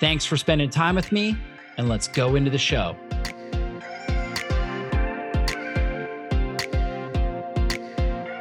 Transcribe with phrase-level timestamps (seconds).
[0.00, 1.36] Thanks for spending time with me,
[1.76, 2.96] and let's go into the show.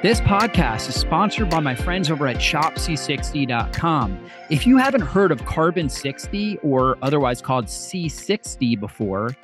[0.04, 4.30] This podcast is sponsored by my friends over at shopc60.com.
[4.52, 9.36] If you haven't heard of Carbon 60 or otherwise called C60 before,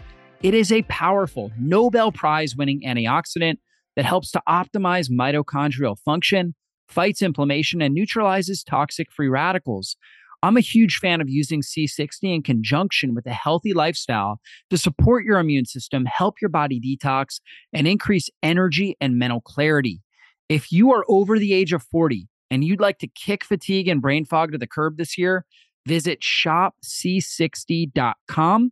[0.43, 3.57] it is a powerful Nobel Prize winning antioxidant
[3.95, 6.53] that helps to optimize mitochondrial function,
[6.87, 9.97] fights inflammation, and neutralizes toxic free radicals.
[10.43, 15.23] I'm a huge fan of using C60 in conjunction with a healthy lifestyle to support
[15.23, 17.39] your immune system, help your body detox,
[17.71, 20.01] and increase energy and mental clarity.
[20.49, 24.01] If you are over the age of 40 and you'd like to kick fatigue and
[24.01, 25.45] brain fog to the curb this year,
[25.87, 28.71] visit shopc60.com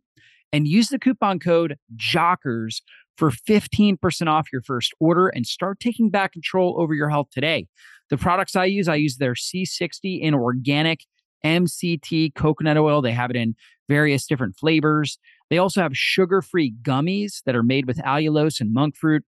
[0.52, 2.82] and use the coupon code JOCKERS
[3.16, 7.66] for 15% off your first order and start taking back control over your health today.
[8.10, 11.06] The products I use, I use their C60 in organic
[11.44, 13.02] MCT coconut oil.
[13.02, 13.54] They have it in
[13.88, 15.18] various different flavors.
[15.50, 19.24] They also have sugar free gummies that are made with allulose and monk fruit.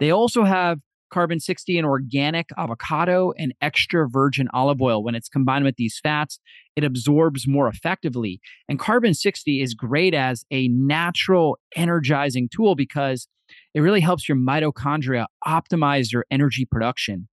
[0.00, 0.78] They also have
[1.10, 5.02] carbon 60 and organic avocado and extra virgin olive oil.
[5.02, 6.38] When it's combined with these fats,
[6.76, 8.40] it absorbs more effectively.
[8.68, 13.28] And carbon 60 is great as a natural energizing tool because
[13.74, 17.28] it really helps your mitochondria optimize your energy production.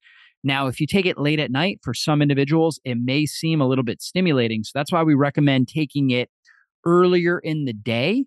[0.45, 3.67] Now, if you take it late at night, for some individuals, it may seem a
[3.67, 4.63] little bit stimulating.
[4.63, 6.29] So that's why we recommend taking it
[6.85, 8.27] earlier in the day.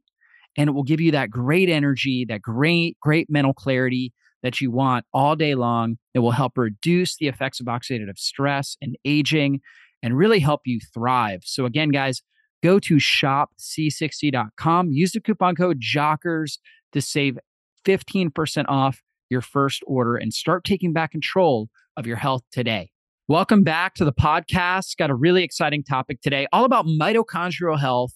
[0.58, 4.72] And it will give you that great energy, that great, great mental clarity that you
[4.72, 5.98] want all day long.
[6.16, 9.61] It will help reduce the effects of oxidative stress and aging
[10.02, 11.42] and really help you thrive.
[11.44, 12.23] So, again, guys,
[12.64, 16.58] go to shopc60.com, use the coupon code JOCKERS
[16.94, 17.38] to save
[17.86, 22.91] 15% off your first order and start taking back control of your health today.
[23.27, 24.95] Welcome back to the podcast.
[24.97, 28.13] Got a really exciting topic today, all about mitochondrial health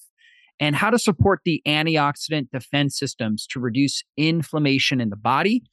[0.60, 5.64] and how to support the antioxidant defense systems to reduce inflammation in the body.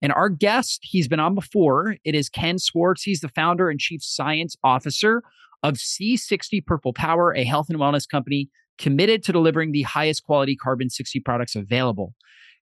[0.00, 1.96] And our guest, he's been on before.
[2.04, 3.02] It is Ken Swartz.
[3.02, 5.22] He's the founder and chief science officer
[5.62, 8.48] of C60 Purple Power, a health and wellness company
[8.78, 12.14] committed to delivering the highest quality carbon 60 products available.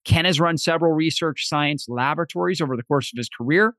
[0.05, 3.75] Ken has run several research science laboratories over the course of his career,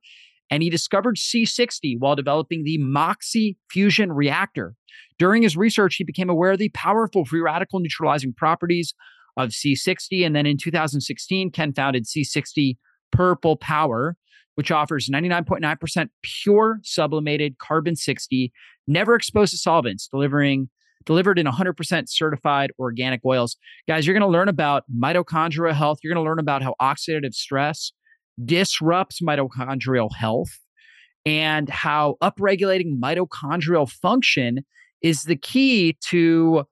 [0.49, 4.75] and he discovered C60 while developing the MOXIE fusion reactor.
[5.17, 8.93] During his research, he became aware of the powerful free radical neutralizing properties
[9.37, 10.25] of C60.
[10.25, 12.77] And then in 2016, Ken founded C60
[13.11, 14.15] Purple Power,
[14.55, 18.51] which offers 99.9% pure sublimated carbon 60,
[18.87, 20.69] never exposed to solvents, delivering
[21.05, 23.57] delivered in 100% certified organic oils.
[23.87, 25.99] Guys, you're going to learn about mitochondrial health.
[26.01, 27.91] You're going to learn about how oxidative stress
[28.43, 30.59] disrupts mitochondrial health
[31.25, 34.59] and how upregulating mitochondrial function
[35.01, 36.63] is the key to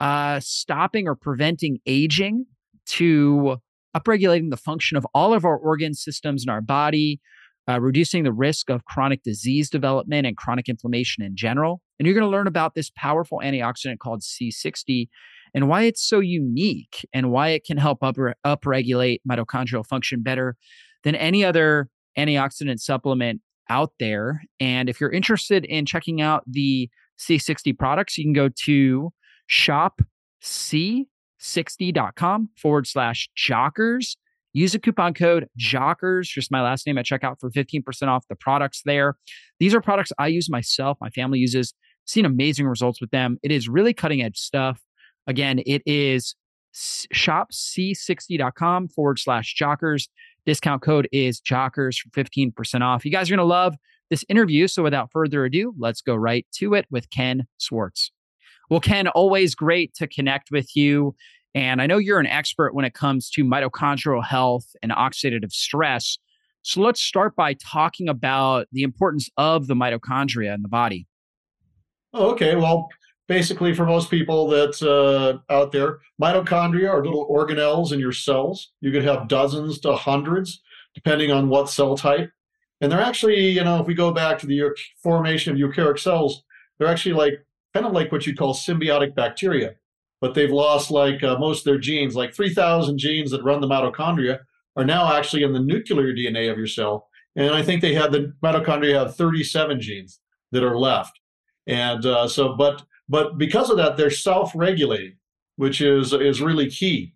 [0.00, 2.46] uh, stopping or preventing aging,
[2.86, 3.56] to
[3.96, 7.20] upregulating the function of all of our organ systems in our body,
[7.68, 11.80] uh, reducing the risk of chronic disease development and chronic inflammation in general.
[11.98, 15.08] And you're going to learn about this powerful antioxidant called C60
[15.54, 20.56] and why it's so unique and why it can help up, upregulate mitochondrial function better
[21.04, 21.88] than any other
[22.18, 24.42] antioxidant supplement out there.
[24.60, 29.12] And if you're interested in checking out the C60 products, you can go to
[29.50, 34.16] shopc60.com forward slash jockers.
[34.56, 38.36] Use a coupon code JOCKERS, just my last name at checkout for 15% off the
[38.36, 39.16] products there.
[39.58, 43.36] These are products I use myself, my family uses, seen amazing results with them.
[43.42, 44.80] It is really cutting edge stuff.
[45.26, 46.36] Again, it is
[46.74, 50.08] shopc60.com forward slash jockers.
[50.46, 53.04] Discount code is jockers for 15% off.
[53.04, 53.76] You guys are going to love
[54.10, 54.68] this interview.
[54.68, 58.10] So without further ado, let's go right to it with Ken Swartz.
[58.70, 61.14] Well, Ken, always great to connect with you.
[61.54, 66.18] And I know you're an expert when it comes to mitochondrial health and oxidative stress.
[66.62, 71.06] So let's start by talking about the importance of the mitochondria in the body.
[72.12, 72.56] Oh, okay.
[72.56, 72.88] Well,
[73.28, 78.72] basically for most people that's uh, out there mitochondria are little organelles in your cells
[78.80, 80.60] you could have dozens to hundreds
[80.94, 82.30] depending on what cell type
[82.80, 84.62] and they're actually you know if we go back to the
[85.02, 86.42] formation of eukaryotic cells
[86.78, 87.34] they're actually like
[87.72, 89.74] kind of like what you call symbiotic bacteria
[90.24, 93.66] but they've lost like uh, most of their genes, like 3,000 genes that run the
[93.66, 94.38] mitochondria
[94.74, 97.08] are now actually in the nuclear DNA of your cell.
[97.36, 101.20] And I think they have the mitochondria have 37 genes that are left.
[101.66, 105.16] And uh, so, but but because of that, they're self-regulating,
[105.56, 107.14] which is is really key.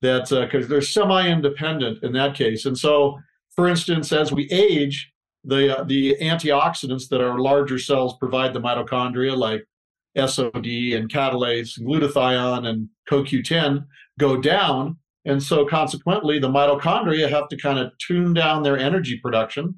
[0.00, 2.66] That because uh, they're semi-independent in that case.
[2.66, 3.18] And so,
[3.54, 5.12] for instance, as we age,
[5.44, 9.64] the uh, the antioxidants that our larger cells provide the mitochondria, like
[10.16, 13.84] SOD and catalase, and glutathione and CoQ10,
[14.18, 14.96] go down.
[15.24, 19.74] And so, consequently, the mitochondria have to kind of tune down their energy production.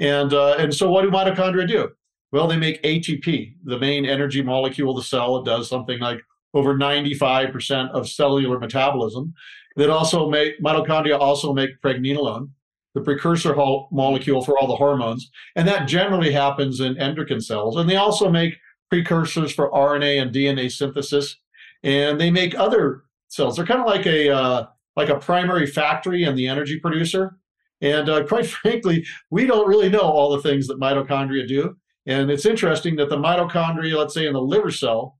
[0.00, 1.88] And uh, and so, what do mitochondria do?
[2.32, 5.38] Well, they make ATP, the main energy molecule of the cell.
[5.38, 6.20] It does something like
[6.54, 9.34] over 95% of cellular metabolism.
[9.76, 12.50] That also make mitochondria also make pregnenolone,
[12.94, 13.54] the precursor
[13.92, 17.76] molecule for all the hormones, and that generally happens in endocrine cells.
[17.76, 18.56] And they also make
[18.90, 21.36] precursors for RNA and DNA synthesis,
[21.84, 23.56] and they make other cells.
[23.56, 24.66] They're kind of like a uh,
[24.96, 27.38] like a primary factory and the energy producer.
[27.80, 31.76] And uh, quite frankly, we don't really know all the things that mitochondria do.
[32.08, 35.18] And it's interesting that the mitochondria, let's say in the liver cell,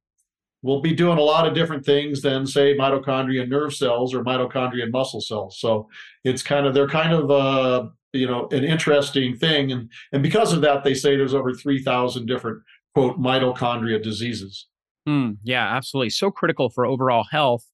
[0.63, 4.25] will be doing a lot of different things than say mitochondria in nerve cells or
[4.25, 5.61] mitochondria in muscle cells.
[5.61, 5.87] So
[6.25, 10.53] it's kind of they're kind of uh, you know an interesting thing, and and because
[10.53, 12.63] of that, they say there's over three thousand different
[12.95, 14.67] quote mitochondria diseases.
[15.07, 16.11] Mm, yeah, absolutely.
[16.11, 17.65] So critical for overall health.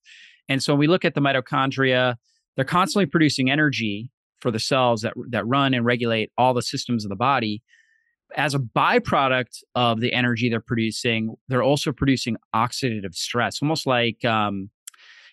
[0.49, 2.17] And so when we look at the mitochondria,
[2.56, 4.10] they're constantly producing energy
[4.40, 7.62] for the cells that that run and regulate all the systems of the body
[8.37, 14.25] as a byproduct of the energy they're producing, they're also producing oxidative stress, almost like,
[14.25, 14.71] um,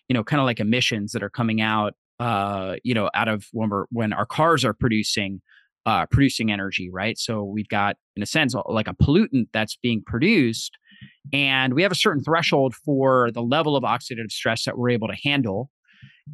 [0.08, 3.48] you know, kind of like emissions that are coming out, uh, you know, out of
[3.52, 5.42] when we're when our cars are producing
[5.86, 7.18] uh, producing energy, right?
[7.18, 10.78] So we've got, in a sense, like a pollutant that's being produced,
[11.34, 15.08] and we have a certain threshold for the level of oxidative stress that we're able
[15.08, 15.70] to handle.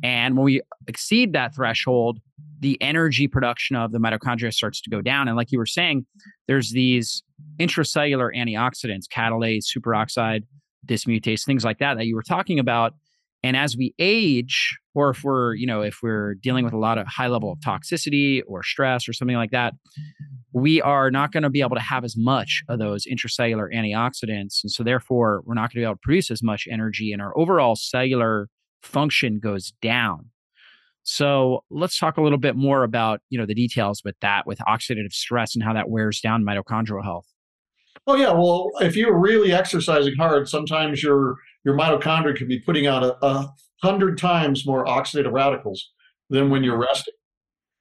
[0.04, 2.20] And when we exceed that threshold,
[2.60, 5.28] the energy production of the mitochondria starts to go down.
[5.28, 6.06] And like you were saying,
[6.48, 7.24] there's these
[7.60, 10.42] intracellular antioxidants, catalase, superoxide,
[10.88, 12.94] dismutase, things like that that you were talking about.
[13.44, 16.98] And as we age, or if we're, you know, if we're dealing with a lot
[16.98, 19.74] of high level of toxicity or stress or something like that,
[20.54, 24.64] we are not going to be able to have as much of those intracellular antioxidants.
[24.64, 27.22] And so therefore, we're not going to be able to produce as much energy and
[27.22, 28.50] our overall cellular
[28.82, 30.30] function goes down.
[31.10, 34.60] So let's talk a little bit more about you know the details with that, with
[34.60, 37.26] oxidative stress and how that wears down mitochondrial health.
[38.06, 42.88] Oh yeah, well, if you're really exercising hard, sometimes your your mitochondria can be putting
[42.88, 45.92] out a, a hundred times more oxidative radicals
[46.30, 47.14] than when you're resting,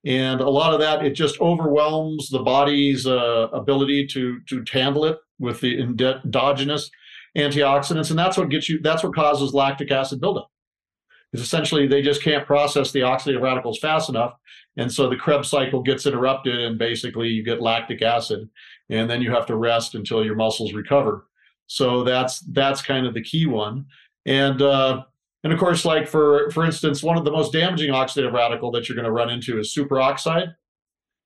[0.05, 5.05] and a lot of that it just overwhelms the body's uh, ability to to handle
[5.05, 6.89] it with the endogenous
[7.37, 8.81] antioxidants, and that's what gets you.
[8.81, 10.49] That's what causes lactic acid buildup
[11.33, 14.35] is essentially they just can't process the oxidative radicals fast enough.
[14.77, 18.49] And so the Krebs cycle gets interrupted, and basically you get lactic acid,
[18.91, 21.27] and then you have to rest until your muscles recover.
[21.67, 23.87] So that's that's kind of the key one.
[24.27, 25.05] And uh,
[25.43, 28.89] and of course, like for for instance, one of the most damaging oxidative radical that
[28.89, 30.55] you're going to run into is superoxide.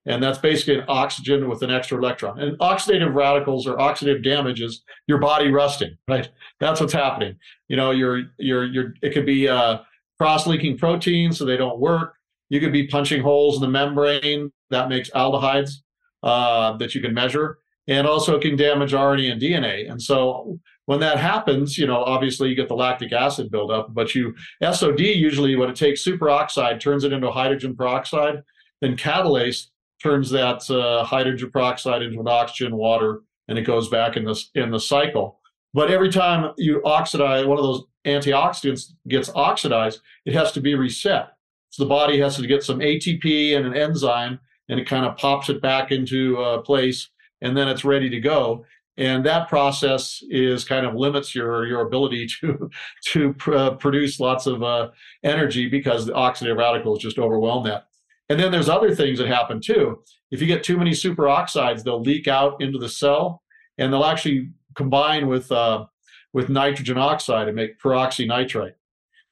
[0.06, 2.40] And that's basically an oxygen with an extra electron.
[2.40, 6.30] And oxidative radicals or oxidative damage is your body rusting, right?
[6.58, 7.36] That's what's happening.
[7.68, 9.78] You know, you're you're you're it could be uh,
[10.20, 12.14] cross-linking proteins so they don't work.
[12.50, 15.76] You could be punching holes in the membrane that makes aldehydes
[16.22, 17.56] uh, that you can measure,
[17.88, 19.90] and also it can damage RNA and DNA.
[19.90, 24.14] And so when that happens, you know, obviously you get the lactic acid buildup, but
[24.14, 28.42] you SOD usually when it takes superoxide turns it into hydrogen peroxide,
[28.82, 29.68] then catalase
[30.02, 34.38] turns that uh, hydrogen peroxide into an oxygen water, and it goes back in the
[34.54, 35.39] in the cycle.
[35.72, 40.74] But every time you oxidize one of those antioxidants gets oxidized, it has to be
[40.74, 41.28] reset.
[41.70, 45.16] So the body has to get some ATP and an enzyme, and it kind of
[45.16, 47.08] pops it back into uh, place,
[47.40, 48.64] and then it's ready to go.
[48.96, 52.70] And that process is kind of limits your your ability to
[53.06, 54.90] to pr- uh, produce lots of uh,
[55.22, 57.86] energy because the oxidative radicals just overwhelm that.
[58.28, 60.02] And then there's other things that happen too.
[60.30, 63.42] If you get too many superoxides, they'll leak out into the cell,
[63.78, 65.86] and they'll actually combine with uh,
[66.32, 68.74] with nitrogen oxide and make peroxynitrite.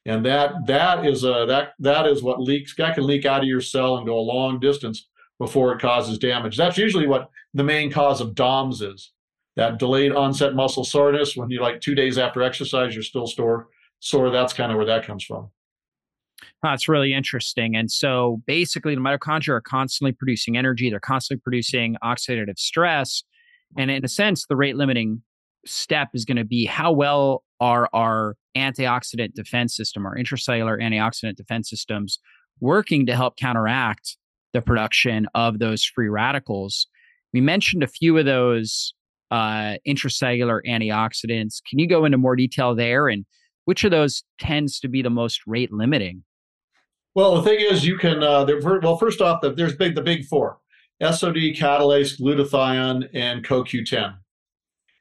[0.06, 3.46] And that that is a that that is what leaks that can leak out of
[3.46, 6.56] your cell and go a long distance before it causes damage.
[6.56, 9.12] That's usually what the main cause of DOMS is.
[9.56, 13.68] That delayed onset muscle soreness when you like two days after exercise, you're still sore
[14.00, 14.30] sore.
[14.30, 15.50] That's kind of where that comes from.
[16.62, 17.76] That's really interesting.
[17.76, 20.90] And so basically, the mitochondria are constantly producing energy.
[20.90, 23.24] They're constantly producing oxidative stress.
[23.76, 25.22] And in a sense, the rate limiting
[25.66, 31.36] step is going to be how well are our antioxidant defense system or intracellular antioxidant
[31.36, 32.18] defense systems
[32.60, 34.16] working to help counteract
[34.52, 36.86] the production of those free radicals.
[37.32, 38.94] We mentioned a few of those
[39.30, 41.60] uh, intracellular antioxidants.
[41.68, 43.08] Can you go into more detail there?
[43.08, 43.26] And
[43.66, 46.24] which of those tends to be the most rate limiting?
[47.14, 48.22] Well, the thing is, you can.
[48.22, 50.58] Uh, well, first off, there's big the big four:
[51.02, 54.16] SOD, catalase, glutathione, and CoQ10.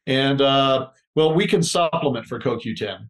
[0.08, 3.08] And uh, well, we can supplement for CoQ10,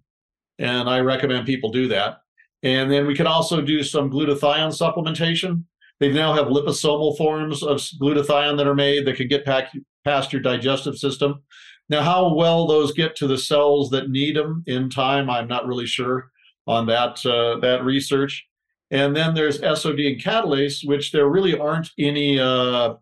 [0.60, 2.18] and I recommend people do that.
[2.63, 5.63] And then we can also do some glutathione supplementation.
[6.00, 10.42] They now have liposomal forms of glutathione that are made that can get past your
[10.42, 11.44] digestive system.
[11.89, 15.68] Now, how well those get to the cells that need them in time, I'm not
[15.68, 16.32] really sure
[16.66, 18.46] on that uh, that research.
[18.89, 22.39] And then there's SOD and catalase, which there really aren't any.
[22.39, 22.96] Uh,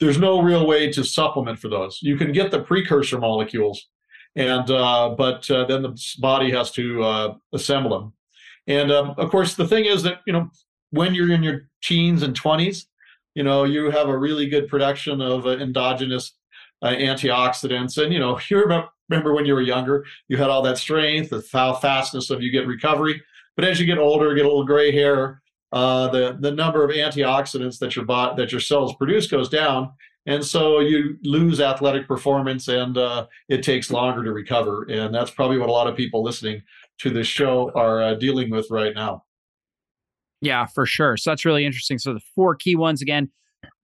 [0.00, 1.98] there's no real way to supplement for those.
[2.02, 3.88] You can get the precursor molecules,
[4.36, 8.12] and uh, but uh, then the body has to uh, assemble them.
[8.66, 10.50] And um, of course, the thing is that you know
[10.90, 12.86] when you're in your teens and 20s,
[13.34, 16.32] you know you have a really good production of uh, endogenous
[16.82, 20.78] uh, antioxidants, and you know you remember, when you were younger, you had all that
[20.78, 23.22] strength, the fastness of you get recovery.
[23.56, 25.40] But as you get older, get a little gray hair,
[25.74, 29.90] uh, the the number of antioxidants that your bot that your cells produce goes down,
[30.24, 34.84] and so you lose athletic performance, and uh, it takes longer to recover.
[34.84, 36.62] And that's probably what a lot of people listening
[36.98, 39.24] to this show are uh, dealing with right now.
[40.40, 41.16] Yeah, for sure.
[41.16, 41.98] So that's really interesting.
[41.98, 43.28] So the four key ones again,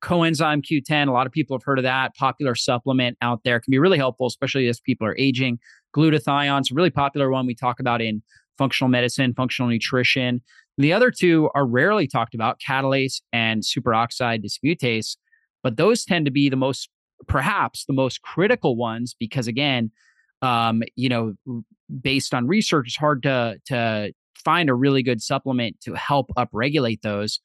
[0.00, 1.08] coenzyme Q10.
[1.08, 3.58] A lot of people have heard of that popular supplement out there.
[3.58, 5.58] Can be really helpful, especially as people are aging.
[5.96, 8.22] Glutathione, it's a really popular one we talk about in
[8.58, 10.42] functional medicine, functional nutrition.
[10.80, 15.18] The other two are rarely talked about, catalase and superoxide dismutase,
[15.62, 16.88] but those tend to be the most,
[17.28, 19.90] perhaps the most critical ones because again,
[20.40, 21.34] um, you know,
[22.00, 27.02] based on research, it's hard to to find a really good supplement to help upregulate
[27.02, 27.40] those.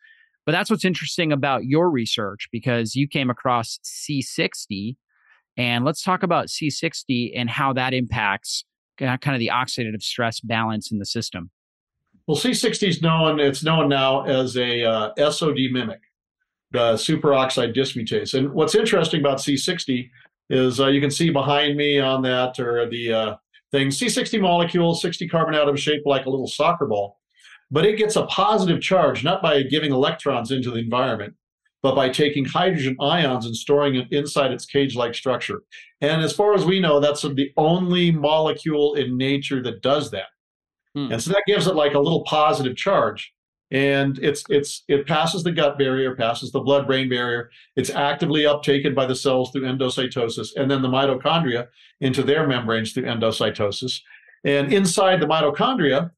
[0.45, 4.95] But that's what's interesting about your research because you came across C60.
[5.57, 8.63] And let's talk about C60 and how that impacts
[8.97, 11.51] kind of the oxidative stress balance in the system.
[12.27, 16.01] Well, C60 is known, it's known now as a uh, SOD mimic,
[16.71, 18.33] the superoxide dismutase.
[18.33, 20.09] And what's interesting about C60
[20.49, 23.35] is uh, you can see behind me on that or the uh,
[23.71, 27.19] thing, C60 molecule, 60 carbon atom shaped like a little soccer ball.
[27.69, 31.35] But it gets a positive charge, not by giving electrons into the environment,
[31.83, 35.61] but by taking hydrogen ions and storing it inside its cage like structure.
[36.01, 40.25] And as far as we know, that's the only molecule in nature that does that.
[40.95, 41.11] Hmm.
[41.11, 43.31] And so that gives it like a little positive charge.
[43.71, 47.49] And it's it's it passes the gut barrier, passes the blood-brain barrier.
[47.75, 51.67] It's actively uptaken by the cells through endocytosis, and then the mitochondria
[51.99, 53.99] into their membranes through endocytosis.
[54.45, 56.11] And inside the mitochondria,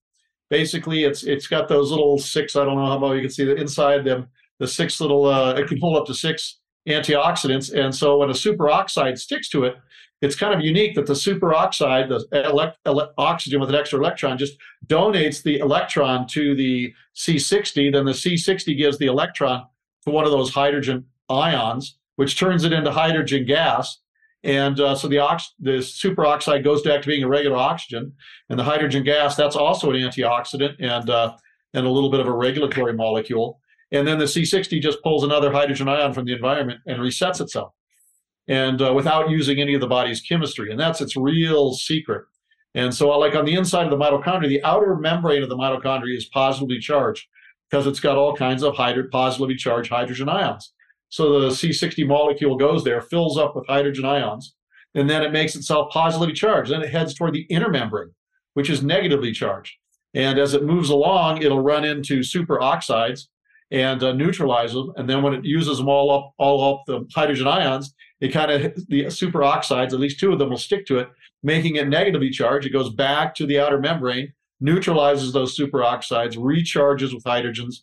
[0.49, 2.55] basically, it's it's got those little six.
[2.57, 4.27] I don't know how well you can see that inside them.
[4.59, 8.33] The six little uh, it can hold up to six antioxidants, and so when a
[8.33, 9.75] superoxide sticks to it,
[10.21, 14.37] it's kind of unique that the superoxide, the elect, ele- oxygen with an extra electron,
[14.37, 17.93] just donates the electron to the C60.
[17.93, 19.65] Then the C60 gives the electron
[20.05, 23.99] to one of those hydrogen ions, which turns it into hydrogen gas.
[24.43, 28.13] And uh, so the, ox- the superoxide goes back to being a regular oxygen,
[28.49, 31.35] and the hydrogen gas that's also an antioxidant and uh,
[31.73, 33.59] and a little bit of a regulatory molecule.
[33.91, 37.73] And then the C60 just pulls another hydrogen ion from the environment and resets itself
[38.47, 40.71] and uh, without using any of the body's chemistry.
[40.71, 42.25] And that's its real secret.
[42.75, 46.15] And so, like on the inside of the mitochondria, the outer membrane of the mitochondria
[46.15, 47.27] is positively charged
[47.69, 50.73] because it's got all kinds of hydro- positively charged hydrogen ions.
[51.09, 54.55] So the C60 molecule goes there, fills up with hydrogen ions,
[54.93, 56.71] and then it makes itself positively charged.
[56.71, 58.11] Then it heads toward the inner membrane,
[58.53, 59.73] which is negatively charged.
[60.13, 63.27] And as it moves along, it'll run into superoxides
[63.71, 64.91] and uh, neutralize them.
[64.95, 68.51] And then when it uses them all up, all up the hydrogen ions, it kind
[68.51, 71.09] of the superoxides, at least two of them will stick to it,
[71.43, 72.65] making it negatively charged.
[72.65, 77.81] It goes back to the outer membrane, neutralizes those superoxides, recharges with hydrogens,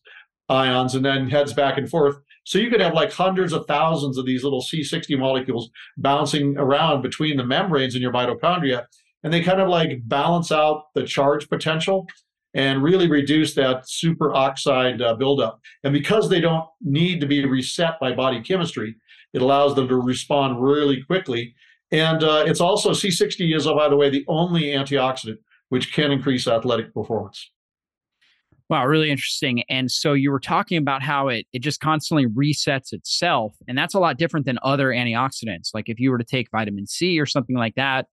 [0.49, 2.17] ions, and then heads back and forth.
[2.45, 7.03] So you could have like hundreds of thousands of these little C60 molecules bouncing around
[7.03, 8.87] between the membranes in your mitochondria,
[9.23, 12.07] and they kind of like balance out the charge potential
[12.55, 15.61] and really reduce that superoxide uh, buildup.
[15.83, 18.95] And because they don't need to be reset by body chemistry,
[19.33, 21.55] it allows them to respond really quickly.
[21.91, 26.13] And uh, it's also C60 is, oh, by the way, the only antioxidant which can
[26.13, 27.51] increase athletic performance.
[28.71, 29.63] Wow, really interesting.
[29.69, 33.95] And so you were talking about how it it just constantly resets itself, and that's
[33.95, 35.71] a lot different than other antioxidants.
[35.75, 38.07] Like if you were to take vitamin C or something like that,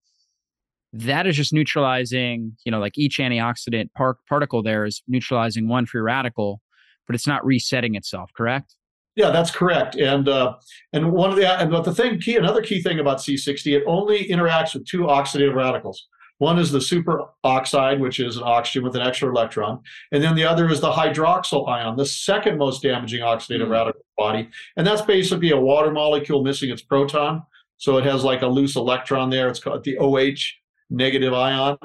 [0.93, 5.85] that is just neutralizing, you know, like each antioxidant par- particle there is neutralizing one
[5.85, 6.61] free radical,
[7.07, 8.75] but it's not resetting itself, correct?
[9.15, 9.95] Yeah, that's correct.
[9.95, 10.55] And uh,
[10.93, 13.83] and one of the and but the thing key another key thing about C60, it
[13.85, 16.07] only interacts with two oxidative radicals.
[16.37, 19.81] One is the superoxide, which is an oxygen with an extra electron,
[20.11, 23.71] and then the other is the hydroxyl ion, the second most damaging oxidative mm-hmm.
[23.71, 27.43] radical body, and that's basically a water molecule missing its proton.
[27.77, 29.49] So it has like a loose electron there.
[29.49, 30.60] It's called the OH
[30.91, 31.77] negative ion.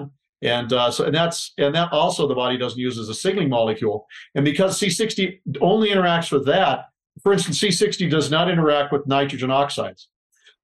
[0.43, 3.49] And uh, so, and that's and that also the body doesn't use as a signaling
[3.49, 4.07] molecule.
[4.35, 6.91] And because C60 only interacts with that,
[7.23, 10.09] for instance, C60 does not interact with nitrogen oxides.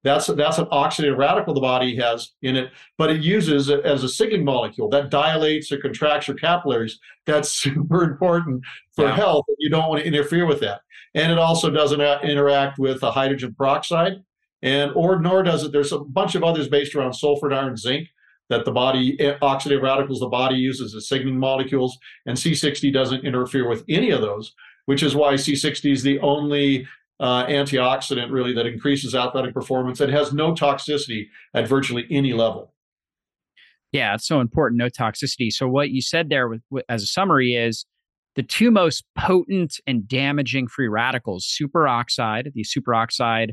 [0.03, 4.03] That's that's an oxidative radical the body has in it, but it uses it as
[4.03, 6.99] a signaling molecule that dilates or contracts your capillaries.
[7.25, 8.63] That's super important
[8.95, 9.15] for yeah.
[9.15, 9.45] health.
[9.59, 10.81] You don't want to interfere with that.
[11.15, 14.23] And it also doesn't interact with a hydrogen peroxide,
[14.61, 15.71] and or nor does it.
[15.71, 18.09] There's a bunch of others based around sulfur, iron, zinc
[18.49, 23.25] that the body eh, oxidative radicals the body uses as signaling molecules, and C60 doesn't
[23.25, 24.53] interfere with any of those,
[24.85, 26.87] which is why C60 is the only
[27.19, 32.73] uh, antioxidant really that increases athletic performance and has no toxicity at virtually any level.
[33.91, 34.79] Yeah, it's so important.
[34.79, 35.51] No toxicity.
[35.51, 37.85] So what you said there with, with, as a summary is
[38.35, 43.51] the two most potent and damaging free radicals: superoxide, the superoxide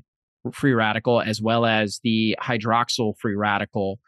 [0.53, 4.01] free radical, as well as the hydroxyl free radical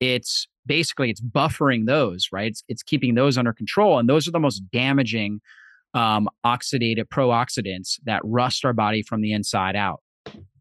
[0.00, 2.48] it's basically it's buffering those right?
[2.48, 5.40] It's, it's keeping those under control and those are the most damaging
[5.94, 10.02] um, oxidative pro-oxidants that rust our body from the inside out.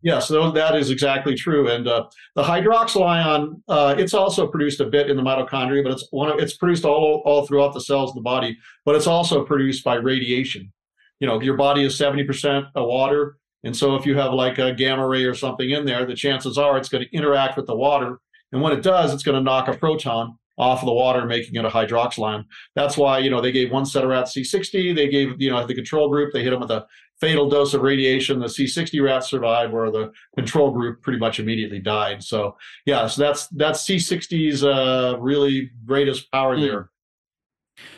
[0.02, 4.80] Yes so that is exactly true and uh, the hydroxyl ion uh, it's also produced
[4.80, 7.82] a bit in the mitochondria but it's one of it's produced all all throughout the
[7.82, 10.72] cells of the body but it's also produced by radiation.
[11.20, 14.74] You know your body is 70% of water and so if you have like a
[14.74, 17.76] gamma ray or something in there the chances are it's going to interact with the
[17.76, 18.20] water
[18.52, 21.56] and when it does, it's going to knock a proton off of the water, making
[21.56, 22.46] it a hydroxyl ion.
[22.76, 24.96] That's why, you know, they gave one set of rats C60.
[24.96, 26.86] They gave, you know, the control group, they hit them with a
[27.20, 28.40] fatal dose of radiation.
[28.40, 32.24] The C60 rats survived, where the control group pretty much immediately died.
[32.24, 36.62] So, yeah, so that's that's C60's uh, really greatest power mm.
[36.62, 36.90] there.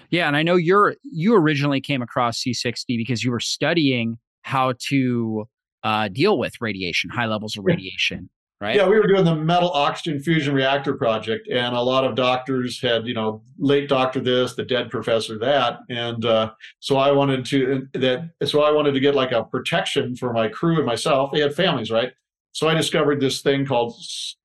[0.09, 4.73] Yeah, and I know you're you originally came across C60 because you were studying how
[4.89, 5.45] to
[5.83, 8.29] uh, deal with radiation, high levels of radiation
[8.61, 8.75] right?
[8.75, 12.81] Yeah, we were doing the metal oxygen fusion reactor project, and a lot of doctors
[12.81, 17.45] had, you know, late doctor this, the dead professor that, and uh, so I wanted
[17.45, 18.29] to that.
[18.45, 21.31] So I wanted to get like a protection for my crew and myself.
[21.31, 22.11] They had families, right?
[22.51, 23.93] So I discovered this thing called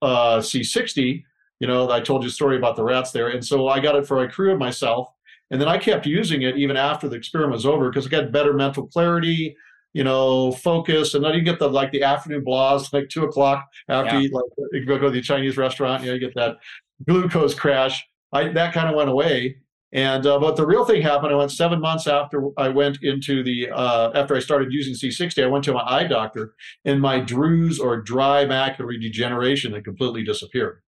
[0.03, 1.23] uh, C60.
[1.61, 3.97] You know, I told you a story about the rats there, and so I got
[3.97, 5.09] it for my crew and myself.
[5.51, 8.33] And then I kept using it even after the experiment was over because I got
[8.33, 9.57] better mental clarity
[9.95, 13.65] you know, focus, and then you get the like the afternoon blahs, like two o'clock
[13.89, 14.21] after yeah.
[14.21, 16.59] you like you go to the Chinese restaurant, you know, you get that
[17.07, 18.07] glucose crash.
[18.33, 19.57] I that kind of went away.
[19.93, 21.33] And uh, but the real thing happened.
[21.33, 25.43] I went seven months after I went into the uh, after I started using C60.
[25.43, 26.55] I went to my eye doctor,
[26.85, 30.83] and my drusen or dry macular degeneration had completely disappeared.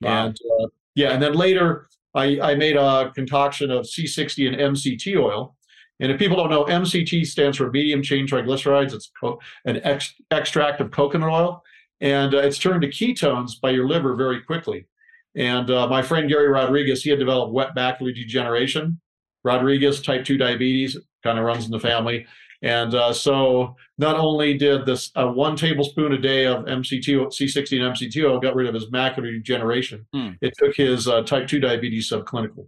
[0.00, 0.26] Wow.
[0.26, 5.18] And uh, yeah, and then later I, I made a concoction of C60 and MCT
[5.18, 5.56] oil,
[6.00, 8.92] and if people don't know, MCT stands for medium chain triglycerides.
[8.92, 11.62] It's co- an ex- extract of coconut oil,
[12.00, 14.86] and uh, it's turned to ketones by your liver very quickly.
[15.34, 19.00] And uh, my friend Gary Rodriguez, he had developed wet macular degeneration.
[19.44, 22.26] Rodriguez, type 2 diabetes, kind of runs in the family.
[22.62, 27.82] And uh, so not only did this uh, one tablespoon a day of MCT, C60
[27.82, 30.36] and MCT oil got rid of his macular degeneration, mm.
[30.40, 32.66] it took his uh, type 2 diabetes subclinical.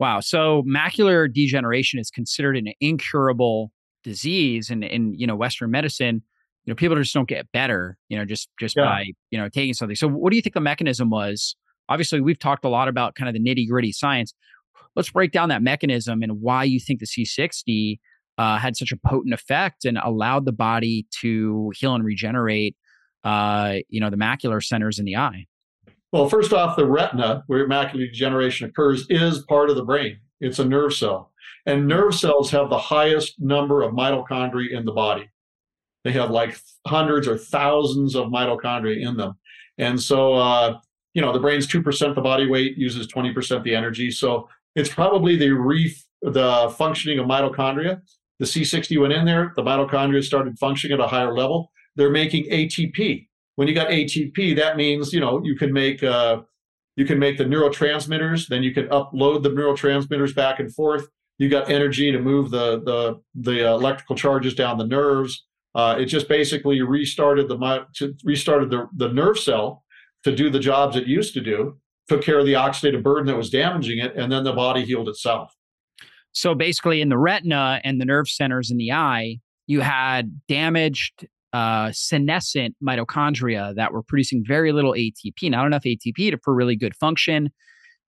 [0.00, 0.20] Wow.
[0.20, 3.70] So macular degeneration is considered an incurable
[4.02, 6.22] disease and in, you know, Western medicine,
[6.64, 8.84] you know, people just don't get better, you know, just just yeah.
[8.84, 9.94] by, you know, taking something.
[9.94, 11.54] So what do you think the mechanism was?
[11.88, 14.32] Obviously, we've talked a lot about kind of the nitty-gritty science.
[14.96, 17.98] Let's break down that mechanism and why you think the C60
[18.38, 22.76] uh, had such a potent effect and allowed the body to heal and regenerate
[23.24, 25.46] uh, you know, the macular centers in the eye.
[26.12, 30.18] Well, first off, the retina, where macular degeneration occurs, is part of the brain.
[30.40, 31.32] It's a nerve cell.
[31.66, 35.30] And nerve cells have the highest number of mitochondria in the body.
[36.04, 39.34] They have like hundreds or thousands of mitochondria in them.
[39.78, 40.78] And so, uh,
[41.14, 44.10] you know, the brain's 2% the body weight, uses 20% the energy.
[44.10, 48.00] So it's probably the reef, the functioning of mitochondria.
[48.38, 51.70] The C60 went in there, the mitochondria started functioning at a higher level.
[51.96, 53.28] They're making ATP,
[53.60, 56.40] when you got ATP, that means you know you can make uh,
[56.96, 58.48] you can make the neurotransmitters.
[58.48, 61.06] Then you can upload the neurotransmitters back and forth.
[61.36, 65.44] You got energy to move the the the electrical charges down the nerves.
[65.74, 67.86] Uh, it just basically restarted the
[68.24, 69.84] restarted the, the nerve cell
[70.24, 71.76] to do the jobs it used to do,
[72.08, 75.10] took care of the oxidative burden that was damaging it, and then the body healed
[75.10, 75.54] itself.
[76.32, 81.26] So basically, in the retina and the nerve centers in the eye, you had damaged
[81.52, 86.76] uh, senescent mitochondria that were producing very little ATP, not enough ATP to, for really
[86.76, 87.50] good function,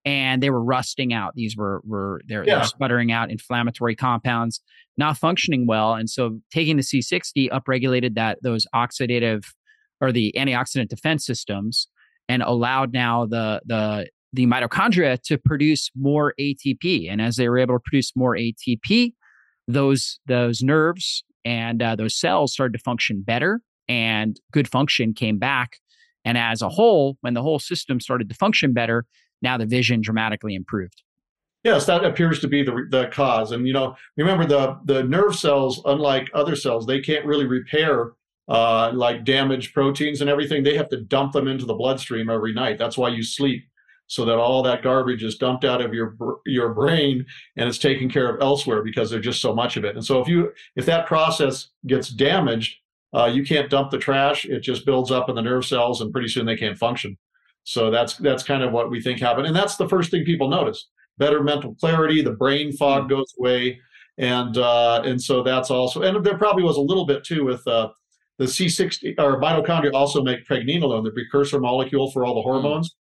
[0.04, 1.34] and they were rusting out.
[1.34, 2.56] These were were they're, yeah.
[2.56, 4.60] they're sputtering out inflammatory compounds,
[4.96, 9.44] not functioning well, and so taking the C60 upregulated that those oxidative
[10.00, 11.88] or the antioxidant defense systems
[12.28, 17.10] and allowed now the the the mitochondria to produce more ATP.
[17.10, 19.12] And as they were able to produce more ATP,
[19.68, 25.38] those those nerves and uh, those cells started to function better, and good function came
[25.38, 25.78] back.
[26.24, 29.04] And as a whole, when the whole system started to function better,
[29.40, 31.02] now the vision dramatically improved.
[31.64, 33.52] Yes, that appears to be the the cause.
[33.52, 38.12] And you know, remember the the nerve cells, unlike other cells, they can't really repair
[38.48, 40.62] uh, like damaged proteins and everything.
[40.62, 42.78] They have to dump them into the bloodstream every night.
[42.78, 43.64] That's why you sleep
[44.12, 47.24] so that all that garbage is dumped out of your your brain
[47.56, 49.96] and it's taken care of elsewhere because there's just so much of it.
[49.96, 52.76] And so if you if that process gets damaged,
[53.14, 54.44] uh, you can't dump the trash.
[54.44, 57.16] It just builds up in the nerve cells, and pretty soon they can't function.
[57.64, 60.50] So that's that's kind of what we think happened, and that's the first thing people
[60.50, 63.14] notice: better mental clarity, the brain fog mm-hmm.
[63.14, 63.80] goes away,
[64.18, 66.02] and uh, and so that's also.
[66.02, 67.88] And there probably was a little bit too with uh,
[68.36, 72.60] the C60 or mitochondria also make pregnenolone, the precursor molecule for all the mm-hmm.
[72.60, 72.94] hormones.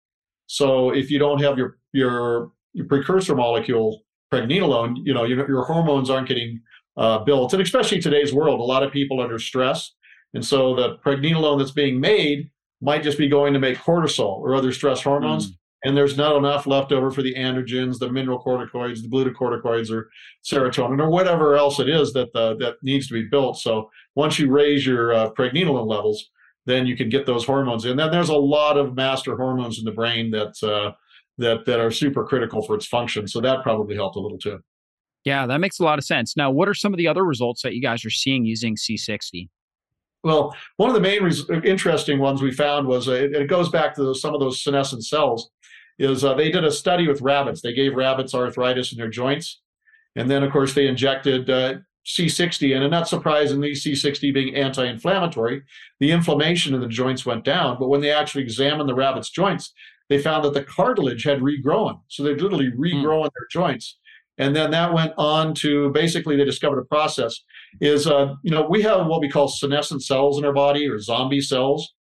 [0.51, 5.63] So if you don't have your your, your precursor molecule pregnenolone, you know your, your
[5.63, 6.59] hormones aren't getting
[6.97, 9.93] uh, built, and especially today's world, a lot of people are under stress,
[10.33, 14.53] and so the pregnenolone that's being made might just be going to make cortisol or
[14.53, 15.51] other stress hormones.
[15.51, 15.55] Mm.
[15.83, 20.09] And there's not enough left over for the androgens, the mineral corticoids, the glucocorticoids, or
[20.45, 23.57] serotonin, or whatever else it is that the, that needs to be built.
[23.57, 26.29] So once you raise your uh, pregnenolone levels,
[26.65, 27.97] then you can get those hormones in.
[27.97, 30.91] Then there's a lot of master hormones in the brain that uh,
[31.37, 33.27] that that are super critical for its function.
[33.27, 34.59] So that probably helped a little too.
[35.23, 36.35] Yeah, that makes a lot of sense.
[36.35, 39.49] Now, what are some of the other results that you guys are seeing using C60?
[40.23, 43.69] Well, one of the main res- interesting ones we found was uh, it, it, goes
[43.69, 45.49] back to those, some of those senescent cells.
[45.99, 47.61] Is uh, they did a study with rabbits.
[47.61, 49.61] They gave rabbits arthritis in their joints,
[50.15, 54.85] and then of course they injected uh, C60 in, and not surprisingly, C60 being anti
[54.85, 55.63] inflammatory,
[55.99, 57.77] the inflammation in the joints went down.
[57.79, 59.73] But when they actually examined the rabbit's joints,
[60.09, 62.01] they found that the cartilage had regrown.
[62.07, 62.81] So they'd literally hmm.
[62.81, 63.31] regrown mm.
[63.33, 63.97] their joints.
[64.37, 67.39] And then that went on to basically, they discovered a process
[67.79, 70.99] is, uh, you know, we have what we call senescent cells in our body or
[70.99, 71.93] zombie cells.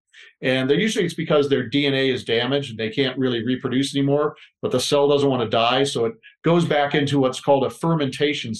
[0.41, 4.35] And they're usually it's because their DNA is damaged and they can't really reproduce anymore,
[4.61, 5.83] but the cell doesn't want to die.
[5.83, 8.53] So it goes back into what's called a fermentation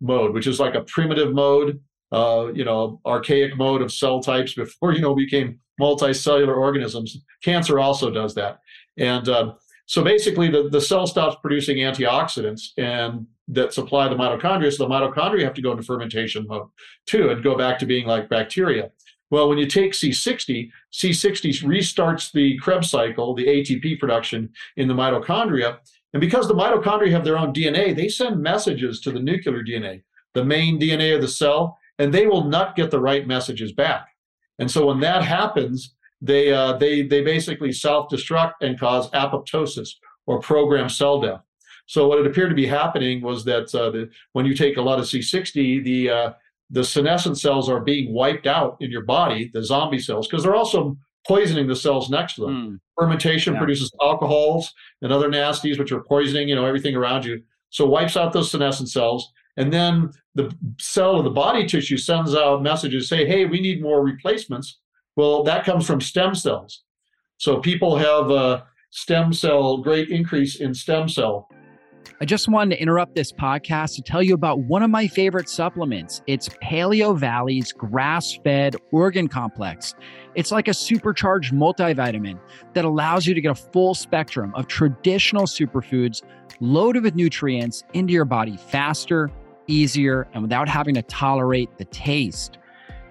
[0.00, 1.80] mode, which is like a primitive mode,
[2.12, 7.22] uh, you know, archaic mode of cell types before, you know, became multicellular organisms.
[7.42, 8.60] Cancer also does that.
[8.98, 9.54] And uh,
[9.86, 14.72] so basically the, the cell stops producing antioxidants and that supply the mitochondria.
[14.72, 16.68] So the mitochondria have to go into fermentation mode
[17.06, 18.90] too and go back to being like bacteria.
[19.30, 24.94] Well, when you take C60, C60 restarts the Krebs cycle, the ATP production in the
[24.94, 25.78] mitochondria,
[26.12, 30.02] and because the mitochondria have their own DNA, they send messages to the nuclear DNA,
[30.34, 34.08] the main DNA of the cell, and they will not get the right messages back.
[34.58, 39.90] And so when that happens, they uh, they they basically self-destruct and cause apoptosis
[40.26, 41.40] or programmed cell death.
[41.86, 44.82] So what it appeared to be happening was that uh, the, when you take a
[44.82, 46.32] lot of C60, the uh,
[46.70, 50.54] the senescent cells are being wiped out in your body, the zombie cells, because they're
[50.54, 50.96] also
[51.30, 52.50] poisoning the cells next to them.
[52.50, 52.80] Mm.
[52.98, 53.60] Fermentation yeah.
[53.60, 57.40] produces alcohols and other nasties, which are poisoning, you know, everything around you.
[57.68, 59.30] So wipes out those senescent cells.
[59.56, 63.80] And then the cell of the body tissue sends out messages, say, hey, we need
[63.80, 64.80] more replacements.
[65.14, 66.82] Well, that comes from stem cells.
[67.36, 71.48] So people have a stem cell, great increase in stem cell
[72.20, 75.48] I just wanted to interrupt this podcast to tell you about one of my favorite
[75.48, 76.20] supplements.
[76.26, 79.94] It's Paleovalley's grass fed organ complex.
[80.34, 82.38] It's like a supercharged multivitamin
[82.74, 86.22] that allows you to get a full spectrum of traditional superfoods
[86.60, 89.30] loaded with nutrients into your body faster,
[89.66, 92.58] easier, and without having to tolerate the taste.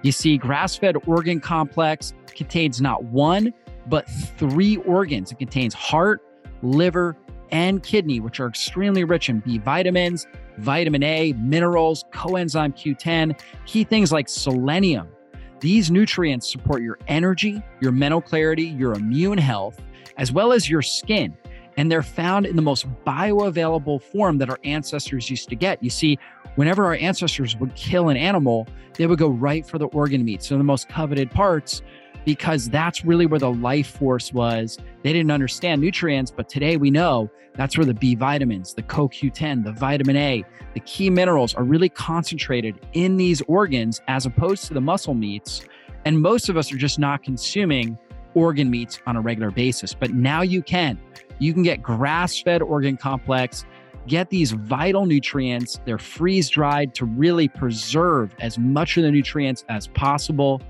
[0.04, 3.54] You see, grass fed organ complex contains not one,
[3.88, 5.32] but three organs.
[5.32, 6.21] It contains heart,
[6.62, 7.17] liver,
[7.51, 13.83] and kidney, which are extremely rich in B vitamins, vitamin A, minerals, coenzyme Q10, key
[13.83, 15.07] things like selenium.
[15.59, 19.81] These nutrients support your energy, your mental clarity, your immune health,
[20.17, 21.38] as well as your skin.
[21.77, 25.81] And they're found in the most bioavailable form that our ancestors used to get.
[25.83, 26.17] You see,
[26.55, 30.43] whenever our ancestors would kill an animal, they would go right for the organ meat,
[30.43, 31.81] so the most coveted parts
[32.25, 34.77] because that's really where the life force was.
[35.03, 39.63] They didn't understand nutrients, but today we know that's where the B vitamins, the CoQ10,
[39.63, 44.73] the vitamin A, the key minerals are really concentrated in these organs as opposed to
[44.73, 45.62] the muscle meats.
[46.05, 47.97] And most of us are just not consuming
[48.34, 49.93] organ meats on a regular basis.
[49.93, 50.99] But now you can.
[51.39, 53.65] You can get grass fed organ complex,
[54.08, 55.79] get these vital nutrients.
[55.86, 60.62] They're freeze dried to really preserve as much of the nutrients as possible.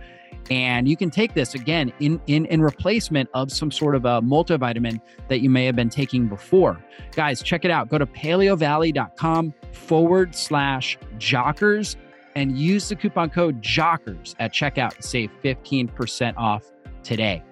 [0.50, 4.22] And you can take this again in, in, in replacement of some sort of a
[4.22, 6.84] multivitamin that you may have been taking before.
[7.12, 7.90] Guys, check it out.
[7.90, 11.96] Go to paleovalley.com forward slash jockers
[12.36, 16.72] and use the coupon code jockers at checkout to save 15% off
[17.04, 17.44] today.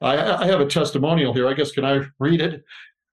[0.00, 1.46] I, I have a testimonial here.
[1.48, 2.64] I guess, can I read it?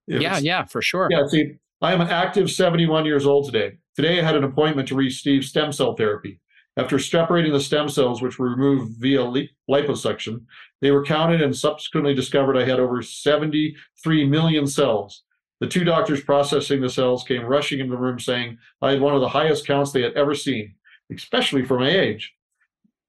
[0.08, 1.10] it yeah, yeah, for sure.
[1.12, 3.78] Yeah, see, I am an active 71 years old today.
[3.96, 6.40] Today I had an appointment to receive stem cell therapy.
[6.78, 10.46] After separating the stem cells, which were removed via liposuction,
[10.80, 15.24] they were counted and subsequently discovered I had over 73 million cells.
[15.60, 19.16] The two doctors processing the cells came rushing into the room saying I had one
[19.16, 20.76] of the highest counts they had ever seen,
[21.12, 22.32] especially for my age.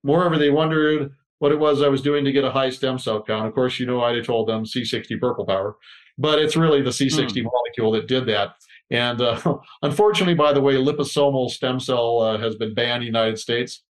[0.03, 3.23] Moreover, they wondered what it was I was doing to get a high stem cell
[3.23, 3.47] count.
[3.47, 5.77] Of course, you know, I'd have told them C60 purple power,
[6.17, 7.49] but it's really the C60 hmm.
[7.49, 8.55] molecule that did that.
[8.91, 13.19] And uh, unfortunately, by the way, liposomal stem cell uh, has been banned in the
[13.19, 13.83] United States.